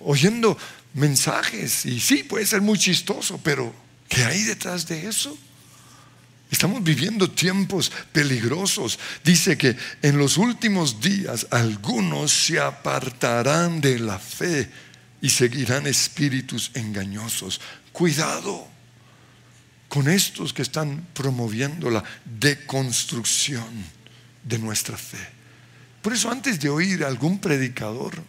oyendo 0.04 0.58
mensajes. 0.94 1.86
Y 1.86 2.00
sí, 2.00 2.24
puede 2.24 2.46
ser 2.46 2.62
muy 2.62 2.78
chistoso, 2.78 3.40
pero 3.44 3.74
¿qué 4.08 4.24
hay 4.24 4.44
detrás 4.44 4.88
de 4.88 5.08
eso? 5.08 5.38
Estamos 6.52 6.84
viviendo 6.84 7.30
tiempos 7.30 7.92
peligrosos. 8.12 8.98
Dice 9.24 9.58
que 9.58 9.76
en 10.02 10.18
los 10.18 10.38
últimos 10.38 11.00
días 11.00 11.46
algunos 11.52 12.32
se 12.32 12.60
apartarán 12.60 13.82
de 13.82 14.00
la 14.00 14.18
fe 14.18 14.70
y 15.22 15.30
seguirán 15.30 15.86
espíritus 15.86 16.72
engañosos. 16.74 17.62
Cuidado 17.92 18.68
con 19.88 20.08
estos 20.08 20.54
que 20.54 20.64
están 20.64 21.08
promoviendo 21.14 21.90
la 21.90 22.04
deconstrucción 22.26 23.68
de 24.44 24.58
nuestra 24.58 24.98
fe. 24.98 25.40
Por 26.02 26.14
eso 26.14 26.32
antes 26.32 26.60
de 26.60 26.70
oír 26.70 27.04
algún 27.04 27.40
predicador 27.40 28.24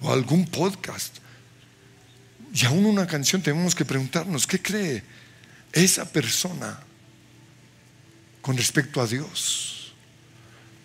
o 0.00 0.12
algún 0.12 0.46
podcast 0.46 1.18
y 2.56 2.64
aún 2.64 2.86
una 2.86 3.06
canción 3.06 3.42
tenemos 3.42 3.74
que 3.74 3.84
preguntarnos, 3.84 4.46
¿qué 4.46 4.62
cree 4.62 5.02
esa 5.72 6.10
persona 6.10 6.80
con 8.40 8.56
respecto 8.56 9.00
a 9.02 9.06
Dios? 9.06 9.92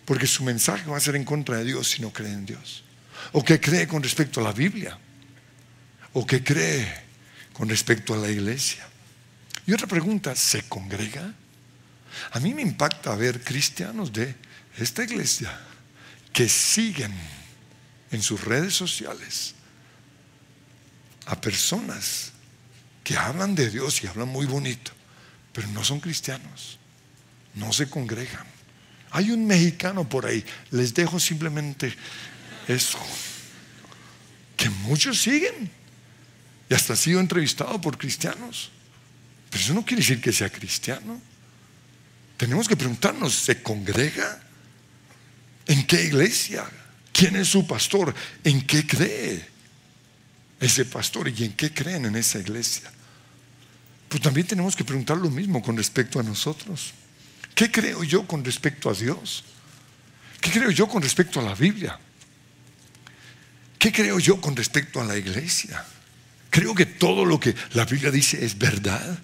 Porque 0.03 0.28
su 0.28 0.43
mensaje 0.43 0.89
va 0.89 0.97
a 0.97 0.99
ser 0.99 1.16
en 1.16 1.24
contra 1.24 1.57
de 1.57 1.64
Dios 1.64 1.89
si 1.89 2.01
no 2.01 2.12
cree 2.12 2.34
en 2.34 2.45
Dios. 2.45 2.84
¿O 3.32 3.41
qué 3.45 3.62
cree 3.62 3.88
con 3.88 4.03
respecto 4.03 4.41
a 4.41 4.43
la 4.43 4.51
Biblia? 4.51 4.99
¿O 6.12 6.28
qué 6.28 6.43
cree 6.43 6.93
con 7.53 7.70
respecto 7.70 8.14
a 8.16 8.18
la 8.18 8.30
iglesia? 8.30 8.86
Y 9.66 9.72
otra 9.72 9.88
pregunta, 9.88 10.36
¿se 10.36 10.64
congrega? 10.64 11.34
A 12.32 12.39
mí 12.41 12.53
me 12.53 12.64
impacta 12.64 13.16
ver 13.16 13.41
cristianos 13.41 14.12
de 14.12 14.36
esta 14.78 15.05
iglesia 15.05 15.57
que 16.34 16.49
siguen 16.49 17.14
en 18.12 18.22
sus 18.22 18.43
redes 18.43 18.74
sociales 18.74 19.55
a 21.26 21.39
personas 21.39 22.34
que 23.03 23.18
hablan 23.18 23.55
de 23.55 23.70
Dios 23.70 24.03
y 24.03 24.07
hablan 24.07 24.28
muy 24.28 24.45
bonito, 24.45 24.91
pero 25.53 25.68
no 25.70 25.84
son 25.84 25.99
cristianos, 25.99 26.78
no 27.55 27.72
se 27.74 27.89
congregan. 27.89 28.45
Hay 29.12 29.32
un 29.32 29.45
mexicano 29.45 30.07
por 30.07 30.26
ahí, 30.26 30.43
les 30.72 30.93
dejo 30.93 31.20
simplemente 31.20 31.95
eso, 32.68 32.99
que 34.55 34.70
muchos 34.70 35.22
siguen 35.22 35.70
y 36.70 36.74
hasta 36.74 36.93
ha 36.93 36.95
sido 36.95 37.20
entrevistado 37.20 37.80
por 37.82 37.97
cristianos. 37.97 38.72
Pero 39.49 39.64
eso 39.64 39.74
no 39.74 39.84
quiere 39.84 40.01
decir 40.01 40.22
que 40.22 40.32
sea 40.32 40.49
cristiano. 40.49 41.22
Tenemos 42.38 42.68
que 42.68 42.78
preguntarnos, 42.78 43.36
¿se 43.36 43.62
congrega? 43.62 44.41
¿En 45.68 45.86
qué 45.86 46.05
iglesia? 46.05 46.66
¿Quién 47.12 47.36
es 47.36 47.49
su 47.49 47.66
pastor? 47.68 48.14
¿En 48.43 48.66
qué 48.66 48.86
cree 48.86 49.45
ese 50.59 50.86
pastor 50.86 51.28
y 51.28 51.43
en 51.43 51.53
qué 51.53 51.74
creen 51.74 52.05
en 52.05 52.16
esa 52.16 52.39
iglesia? 52.39 52.91
Pues 54.07 54.22
también 54.22 54.47
tenemos 54.47 54.76
que 54.76 54.84
preguntar 54.84 55.18
lo 55.18 55.30
mismo 55.30 55.62
con 55.62 55.78
respecto 55.78 56.20
a 56.20 56.24
nosotros. 56.24 56.93
¿Qué 57.55 57.72
creo 57.72 58.03
yo 58.03 58.26
con 58.26 58.43
respecto 58.43 58.89
a 58.89 58.93
Dios? 58.93 59.43
¿Qué 60.39 60.51
creo 60.51 60.72
yo 60.72 60.88
con 60.88 61.01
respecto 61.01 61.39
a 61.39 61.43
la 61.43 61.55
Biblia? 61.55 61.99
¿Qué 63.78 63.91
creo 63.91 64.20
yo 64.20 64.39
con 64.39 64.55
respecto 64.55 65.01
a 65.01 65.05
la 65.05 65.18
iglesia? 65.18 65.86
Creo 66.49 66.76
que 66.76 66.86
todo 66.86 67.26
lo 67.26 67.39
que 67.39 67.55
la 67.74 67.86
Biblia 67.86 68.12
dice 68.12 68.43
es 68.43 68.57
verdad. 68.57 69.20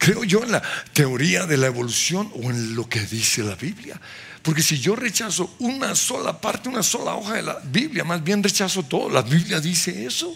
Creo 0.00 0.24
yo 0.24 0.42
en 0.42 0.52
la 0.52 0.62
teoría 0.94 1.44
de 1.44 1.58
la 1.58 1.66
evolución 1.66 2.32
o 2.36 2.50
en 2.50 2.74
lo 2.74 2.88
que 2.88 3.00
dice 3.00 3.42
la 3.42 3.54
Biblia. 3.54 4.00
Porque 4.42 4.62
si 4.62 4.80
yo 4.80 4.96
rechazo 4.96 5.54
una 5.58 5.94
sola 5.94 6.40
parte, 6.40 6.70
una 6.70 6.82
sola 6.82 7.16
hoja 7.16 7.34
de 7.34 7.42
la 7.42 7.58
Biblia, 7.62 8.02
más 8.02 8.24
bien 8.24 8.42
rechazo 8.42 8.82
todo. 8.82 9.10
La 9.10 9.20
Biblia 9.20 9.60
dice 9.60 10.06
eso. 10.06 10.34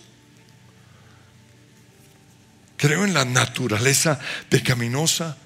Creo 2.77 3.07
en 3.07 3.15
la 3.15 3.25
naturaleza 3.25 4.21
pecaminosa 4.51 5.39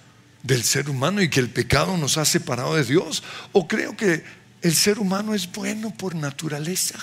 del 0.43 0.65
ser 0.65 0.91
humano 0.91 1.23
y 1.23 1.31
que 1.31 1.39
el 1.39 1.51
pecado 1.51 1.97
nos 1.97 2.19
ha 2.19 2.25
separado 2.25 2.75
de 2.75 2.83
Dios. 2.83 3.23
O 3.53 3.69
creo 3.69 3.97
que 3.97 4.25
el 4.63 4.75
ser 4.75 4.99
humano 4.99 5.33
es 5.33 5.49
bueno 5.53 5.95
por 5.95 6.17
naturaleza. 6.17 6.99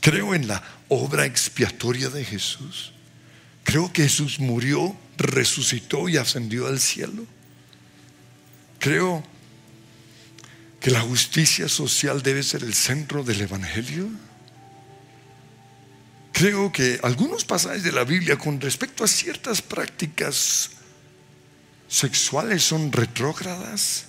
Creo 0.00 0.34
en 0.34 0.48
la 0.48 0.62
obra 0.88 1.26
expiatoria 1.26 2.08
de 2.08 2.24
Jesús. 2.24 2.94
Creo 3.64 3.92
que 3.92 4.02
Jesús 4.02 4.40
murió 4.40 4.96
resucitó 5.16 6.08
y 6.08 6.16
ascendió 6.16 6.66
al 6.66 6.80
cielo. 6.80 7.26
Creo 8.78 9.22
que 10.80 10.90
la 10.90 11.02
justicia 11.02 11.68
social 11.68 12.22
debe 12.22 12.42
ser 12.42 12.62
el 12.62 12.74
centro 12.74 13.22
del 13.22 13.42
Evangelio. 13.42 14.08
Creo 16.32 16.72
que 16.72 16.98
algunos 17.02 17.44
pasajes 17.44 17.82
de 17.82 17.92
la 17.92 18.04
Biblia 18.04 18.38
con 18.38 18.60
respecto 18.60 19.04
a 19.04 19.08
ciertas 19.08 19.60
prácticas 19.60 20.70
sexuales 21.86 22.62
son 22.62 22.90
retrógradas 22.90 24.06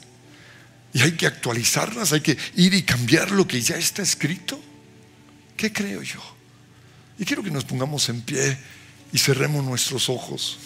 y 0.93 1.01
hay 1.01 1.13
que 1.13 1.27
actualizarlas, 1.27 2.13
hay 2.13 2.21
que 2.21 2.37
ir 2.55 2.73
y 2.73 2.83
cambiar 2.83 3.31
lo 3.31 3.45
que 3.47 3.61
ya 3.61 3.75
está 3.75 4.01
escrito. 4.01 4.61
¿Qué 5.57 5.73
creo 5.73 6.01
yo? 6.01 6.21
Y 7.19 7.25
quiero 7.25 7.43
que 7.43 7.51
nos 7.51 7.65
pongamos 7.65 8.07
en 8.07 8.21
pie 8.21 8.57
y 9.13 9.17
cerremos 9.17 9.63
nuestros 9.63 10.09
ojos. 10.09 10.57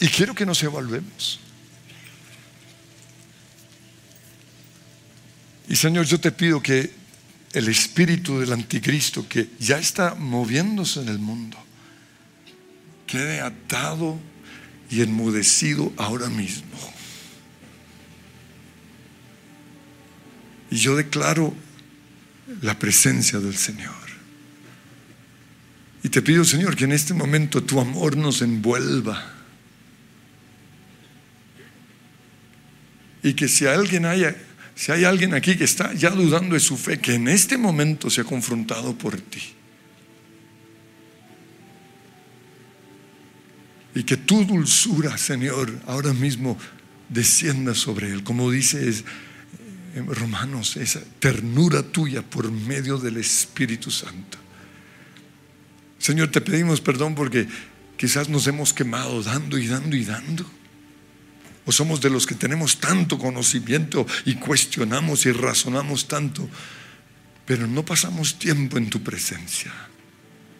Y 0.00 0.08
quiero 0.08 0.34
que 0.34 0.44
nos 0.44 0.62
evaluemos. 0.62 1.40
Y 5.68 5.76
Señor, 5.76 6.04
yo 6.06 6.20
te 6.20 6.30
pido 6.30 6.60
que 6.60 6.92
el 7.52 7.68
espíritu 7.68 8.40
del 8.40 8.52
anticristo 8.52 9.26
que 9.28 9.48
ya 9.58 9.78
está 9.78 10.14
moviéndose 10.14 11.00
en 11.00 11.08
el 11.08 11.18
mundo 11.18 11.56
quede 13.06 13.40
atado 13.40 14.18
y 14.90 15.02
enmudecido 15.02 15.92
ahora 15.96 16.28
mismo. 16.28 16.76
Y 20.70 20.76
yo 20.76 20.96
declaro 20.96 21.54
la 22.60 22.78
presencia 22.78 23.38
del 23.38 23.56
Señor. 23.56 24.03
Y 26.04 26.10
te 26.10 26.20
pido, 26.20 26.44
Señor, 26.44 26.76
que 26.76 26.84
en 26.84 26.92
este 26.92 27.14
momento 27.14 27.62
tu 27.62 27.80
amor 27.80 28.14
nos 28.14 28.42
envuelva. 28.42 29.26
Y 33.22 33.32
que 33.32 33.48
si 33.48 33.64
alguien 33.64 34.04
haya, 34.04 34.36
si 34.74 34.92
hay 34.92 35.04
alguien 35.04 35.32
aquí 35.32 35.56
que 35.56 35.64
está 35.64 35.94
ya 35.94 36.10
dudando 36.10 36.56
de 36.56 36.60
su 36.60 36.76
fe, 36.76 37.00
que 37.00 37.14
en 37.14 37.26
este 37.26 37.56
momento 37.56 38.10
sea 38.10 38.22
confrontado 38.22 38.96
por 38.98 39.18
ti. 39.18 39.40
Y 43.94 44.02
que 44.02 44.18
tu 44.18 44.44
dulzura, 44.44 45.16
Señor, 45.16 45.72
ahora 45.86 46.12
mismo 46.12 46.58
descienda 47.08 47.74
sobre 47.74 48.10
él, 48.10 48.22
como 48.22 48.50
dice 48.50 48.92
Romanos, 50.06 50.76
esa 50.76 51.00
ternura 51.18 51.82
tuya 51.82 52.20
por 52.20 52.52
medio 52.52 52.98
del 52.98 53.16
Espíritu 53.16 53.90
Santo. 53.90 54.43
Señor, 56.04 56.28
te 56.28 56.42
pedimos 56.42 56.82
perdón 56.82 57.14
porque 57.14 57.48
quizás 57.96 58.28
nos 58.28 58.46
hemos 58.46 58.74
quemado 58.74 59.22
dando 59.22 59.56
y 59.56 59.66
dando 59.66 59.96
y 59.96 60.04
dando. 60.04 60.44
O 61.64 61.72
somos 61.72 62.02
de 62.02 62.10
los 62.10 62.26
que 62.26 62.34
tenemos 62.34 62.78
tanto 62.78 63.16
conocimiento 63.16 64.06
y 64.26 64.34
cuestionamos 64.34 65.24
y 65.24 65.32
razonamos 65.32 66.06
tanto, 66.06 66.46
pero 67.46 67.66
no 67.66 67.86
pasamos 67.86 68.38
tiempo 68.38 68.76
en 68.76 68.90
tu 68.90 69.02
presencia. 69.02 69.72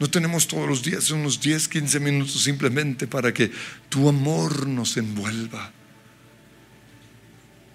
No 0.01 0.09
tenemos 0.09 0.49
todos 0.49 0.67
los 0.67 0.83
días 0.83 1.11
unos 1.11 1.43
10, 1.43 1.69
15 1.69 2.01
minutos 2.01 2.43
simplemente 2.43 3.07
para 3.07 3.35
que 3.35 3.53
tu 3.91 4.09
amor 4.09 4.67
nos 4.67 4.97
envuelva. 4.97 5.73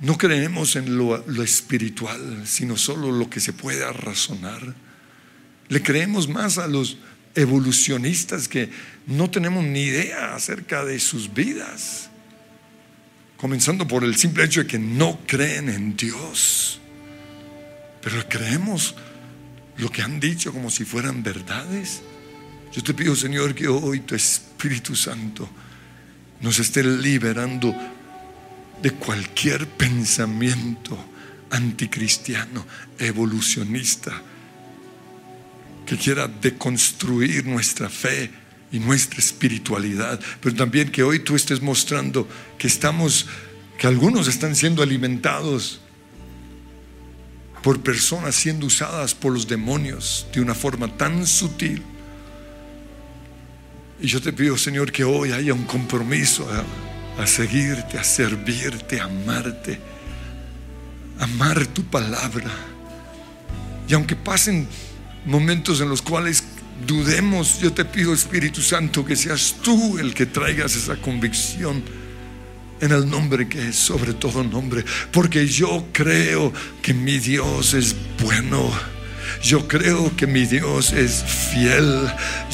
No 0.01 0.17
creemos 0.17 0.75
en 0.75 0.97
lo, 0.97 1.23
lo, 1.27 1.43
espiritual, 1.43 2.47
sino 2.47 2.77
solo 2.77 3.11
lo 3.11 3.29
que 3.29 3.39
se 3.39 3.53
pueda 3.53 3.93
razonar. 3.93 4.73
Le 5.67 5.83
creemos 5.83 6.27
más 6.27 6.57
a 6.57 6.65
los 6.65 6.97
evolucionistas 7.39 8.47
que 8.47 8.69
no 9.07 9.29
tenemos 9.29 9.63
ni 9.63 9.83
idea 9.83 10.35
acerca 10.35 10.83
de 10.83 10.99
sus 10.99 11.33
vidas. 11.33 12.09
Comenzando 13.37 13.87
por 13.87 14.03
el 14.03 14.15
simple 14.15 14.43
hecho 14.43 14.61
de 14.61 14.67
que 14.67 14.79
no 14.79 15.19
creen 15.25 15.69
en 15.69 15.95
Dios. 15.95 16.79
Pero 18.01 18.27
creemos 18.27 18.95
lo 19.77 19.89
que 19.89 20.01
han 20.01 20.19
dicho 20.19 20.51
como 20.51 20.69
si 20.69 20.83
fueran 20.83 21.23
verdades. 21.23 22.01
Yo 22.73 22.83
te 22.83 22.93
pido, 22.93 23.15
Señor, 23.15 23.55
que 23.55 23.67
hoy 23.67 24.01
tu 24.01 24.15
Espíritu 24.15 24.95
Santo 24.95 25.49
nos 26.41 26.59
esté 26.59 26.83
liberando 26.83 27.73
de 28.81 28.91
cualquier 28.91 29.67
pensamiento 29.67 30.97
anticristiano, 31.49 32.65
evolucionista, 32.97 34.21
que 35.89 35.97
quiera 35.97 36.27
deconstruir 36.27 37.45
nuestra 37.47 37.89
fe 37.89 38.29
y 38.71 38.77
nuestra 38.77 39.19
espiritualidad, 39.19 40.19
pero 40.39 40.55
también 40.55 40.91
que 40.91 41.01
hoy 41.01 41.19
tú 41.19 41.35
estés 41.35 41.61
mostrando 41.63 42.27
que 42.59 42.67
estamos, 42.67 43.25
que 43.79 43.87
algunos 43.87 44.27
están 44.27 44.55
siendo 44.55 44.83
alimentados 44.83 45.81
por 47.63 47.81
personas 47.81 48.35
siendo 48.35 48.67
usadas 48.67 49.15
por 49.15 49.33
los 49.33 49.47
demonios 49.47 50.27
de 50.31 50.41
una 50.41 50.53
forma 50.53 50.95
tan 50.95 51.25
sutil. 51.25 51.81
Y 53.99 54.07
yo 54.07 54.21
te 54.21 54.31
pido, 54.31 54.57
Señor, 54.57 54.91
que 54.91 55.03
hoy 55.03 55.31
haya 55.31 55.53
un 55.53 55.65
compromiso 55.65 56.47
a, 57.17 57.27
seguirte, 57.27 57.97
a 57.97 58.03
servirte, 58.03 58.99
a 58.99 59.05
amarte, 59.05 59.79
amar 61.19 61.65
tu 61.67 61.83
palabra. 61.83 62.49
Y 63.87 63.93
aunque 63.93 64.15
pasen 64.15 64.67
momentos 65.25 65.81
en 65.81 65.89
los 65.89 66.01
cuales 66.01 66.43
dudemos, 66.85 67.59
yo 67.59 67.73
te 67.73 67.85
pido 67.85 68.13
Espíritu 68.13 68.61
Santo 68.61 69.05
que 69.05 69.15
seas 69.15 69.55
tú 69.61 69.97
el 69.97 70.13
que 70.13 70.25
traigas 70.25 70.75
esa 70.75 70.95
convicción 70.95 71.83
en 72.81 72.91
el 72.91 73.09
nombre 73.09 73.47
que 73.49 73.69
es 73.69 73.75
sobre 73.75 74.13
todo 74.13 74.43
nombre, 74.43 74.85
porque 75.11 75.45
yo 75.47 75.87
creo 75.91 76.53
que 76.81 76.93
mi 76.93 77.19
Dios 77.19 77.73
es 77.73 77.95
bueno. 78.23 78.71
Yo 79.43 79.67
creo 79.67 80.15
que 80.15 80.25
mi 80.25 80.45
Dios 80.45 80.91
es 80.91 81.23
fiel. 81.23 82.09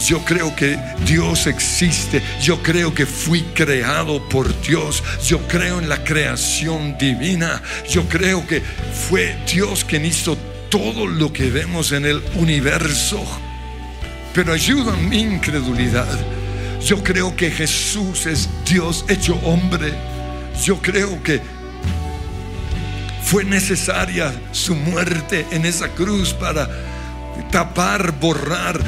Yo 0.07 0.23
creo 0.25 0.53
que 0.55 0.77
Dios 1.05 1.47
existe. 1.47 2.21
Yo 2.41 2.61
creo 2.61 2.93
que 2.93 3.05
fui 3.05 3.41
creado 3.53 4.27
por 4.27 4.61
Dios. 4.61 5.01
Yo 5.25 5.47
creo 5.47 5.79
en 5.79 5.87
la 5.87 6.03
creación 6.03 6.97
divina. 6.97 7.61
Yo 7.89 8.07
creo 8.09 8.45
que 8.45 8.61
fue 9.07 9.37
Dios 9.51 9.85
quien 9.85 10.05
hizo 10.05 10.35
todo 10.35 10.54
lo 10.71 11.31
que 11.31 11.49
vemos 11.49 11.93
en 11.93 12.05
el 12.05 12.21
universo. 12.35 13.23
Pero 14.33 14.51
ayuda 14.51 14.95
mi 14.97 15.19
incredulidad. 15.19 16.07
Yo 16.85 17.01
creo 17.01 17.35
que 17.35 17.49
Jesús 17.49 18.25
es 18.25 18.49
Dios 18.69 19.05
hecho 19.07 19.35
hombre. 19.43 19.93
Yo 20.63 20.81
creo 20.81 21.23
que 21.23 21.41
fue 23.23 23.45
necesaria 23.45 24.33
su 24.51 24.75
muerte 24.75 25.45
en 25.51 25.65
esa 25.65 25.87
cruz 25.89 26.33
para 26.33 26.69
tapar, 27.51 28.19
borrar, 28.19 28.79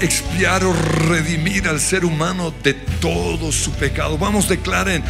expiar 0.00 0.64
o 0.64 0.72
redimir 0.72 1.68
al 1.68 1.80
ser 1.80 2.04
humano 2.06 2.52
de 2.62 2.72
todo 2.72 3.52
su 3.52 3.72
pecado. 3.72 4.16
Vamos, 4.16 4.48
declaren, 4.48 5.04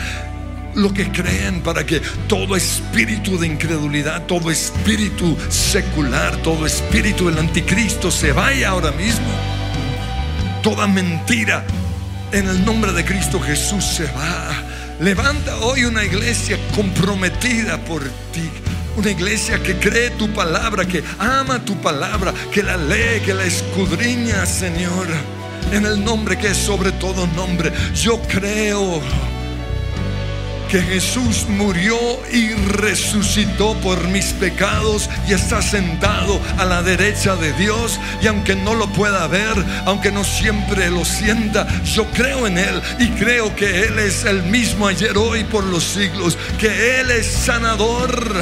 lo 0.77 0.93
que 0.93 1.11
creen 1.11 1.62
para 1.62 1.85
que 1.85 2.01
todo 2.29 2.55
espíritu 2.55 3.39
de 3.39 3.47
incredulidad, 3.47 4.27
todo 4.27 4.51
espíritu 4.51 5.37
secular, 5.49 6.37
todo 6.43 6.66
espíritu 6.66 7.27
del 7.27 7.39
anticristo 7.39 8.11
se 8.11 8.33
vaya 8.33 8.68
ahora 8.68 8.93
mismo. 8.93 9.27
Toda 10.62 10.87
mentira 10.87 11.64
en 12.33 12.47
el 12.49 12.64
nombre 12.64 12.93
de 12.93 13.05
Cristo 13.05 13.41
Jesús 13.41 13.85
se 13.85 14.05
va. 14.05 14.53
Levanta 15.01 15.57
hoy 15.59 15.85
una 15.85 16.05
iglesia 16.05 16.59
comprometida 16.74 17.79
por 17.85 18.03
ti. 18.33 18.51
Una 18.97 19.11
iglesia 19.11 19.62
que 19.62 19.77
cree 19.77 20.11
tu 20.11 20.29
palabra, 20.33 20.87
que 20.87 21.03
ama 21.18 21.64
tu 21.64 21.77
palabra, 21.77 22.33
que 22.53 22.62
la 22.62 22.77
lee, 22.77 23.20
que 23.24 23.33
la 23.33 23.45
escudriña, 23.45 24.45
Señor. 24.45 25.07
En 25.72 25.87
el 25.87 26.05
nombre 26.05 26.37
que 26.37 26.49
es 26.49 26.57
sobre 26.57 26.93
todo 26.93 27.27
nombre. 27.29 27.72
Yo 27.95 28.20
creo 28.22 29.01
que 30.69 30.83
Jesús 30.83 31.47
murió 31.49 31.97
y 32.33 32.53
resucitó 32.53 33.75
por 33.81 34.03
mis 34.09 34.27
pecados 34.35 35.09
y 35.29 35.33
está 35.33 35.62
sentado 35.62 36.41
a 36.59 36.64
la 36.64 36.83
derecha 36.83 37.37
de 37.37 37.53
Dios. 37.55 37.99
Y 38.23 38.27
aunque 38.27 38.57
no 38.57 38.75
lo 38.75 38.89
pueda 38.89 39.27
ver, 39.27 39.55
aunque 39.85 40.11
no 40.11 40.25
siempre 40.25 40.91
lo 40.91 41.05
sienta, 41.05 41.67
yo 41.85 42.05
creo 42.12 42.47
en 42.47 42.59
Él 42.59 42.83
y 42.99 43.09
creo 43.11 43.55
que 43.55 43.85
Él 43.85 43.99
es 43.99 44.25
el 44.25 44.43
mismo 44.45 44.87
ayer, 44.87 45.17
hoy, 45.17 45.45
por 45.45 45.64
los 45.64 45.85
siglos, 45.85 46.37
que 46.59 47.01
Él 47.01 47.11
es 47.11 47.27
sanador. 47.27 48.35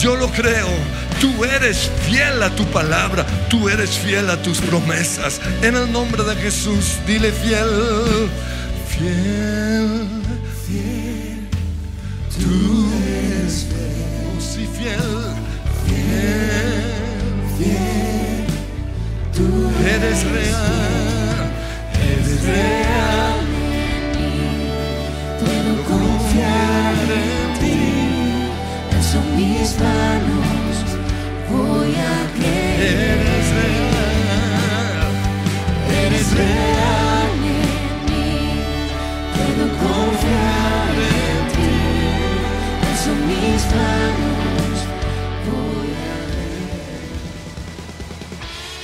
Yo 0.00 0.16
lo 0.16 0.28
creo. 0.30 0.68
Tú 1.20 1.44
eres 1.44 1.90
fiel 2.08 2.42
a 2.42 2.50
tu 2.50 2.64
palabra, 2.66 3.26
tú 3.48 3.68
eres 3.68 3.90
fiel 3.90 4.30
a 4.30 4.40
tus 4.42 4.58
promesas. 4.58 5.40
En 5.62 5.76
el 5.76 5.90
nombre 5.92 6.22
de 6.24 6.34
Jesús, 6.36 6.96
dile 7.06 7.30
fiel, 7.30 8.30
fiel. 8.88 10.19
Eres 19.86 20.24
real, 20.24 21.50
eres 22.02 22.42
real. 22.44 23.40
Puedo 25.40 25.72
confiar 25.84 26.94
en 27.10 27.60
ti, 27.60 27.80
son 29.10 29.26
mis 29.36 29.78
manos, 29.78 30.76
voy 31.50 31.94
a 31.94 32.14
creer. 32.36 33.18
Eres 33.18 33.48
real, 33.60 33.90
Eres 36.06 36.28
real 36.34 36.89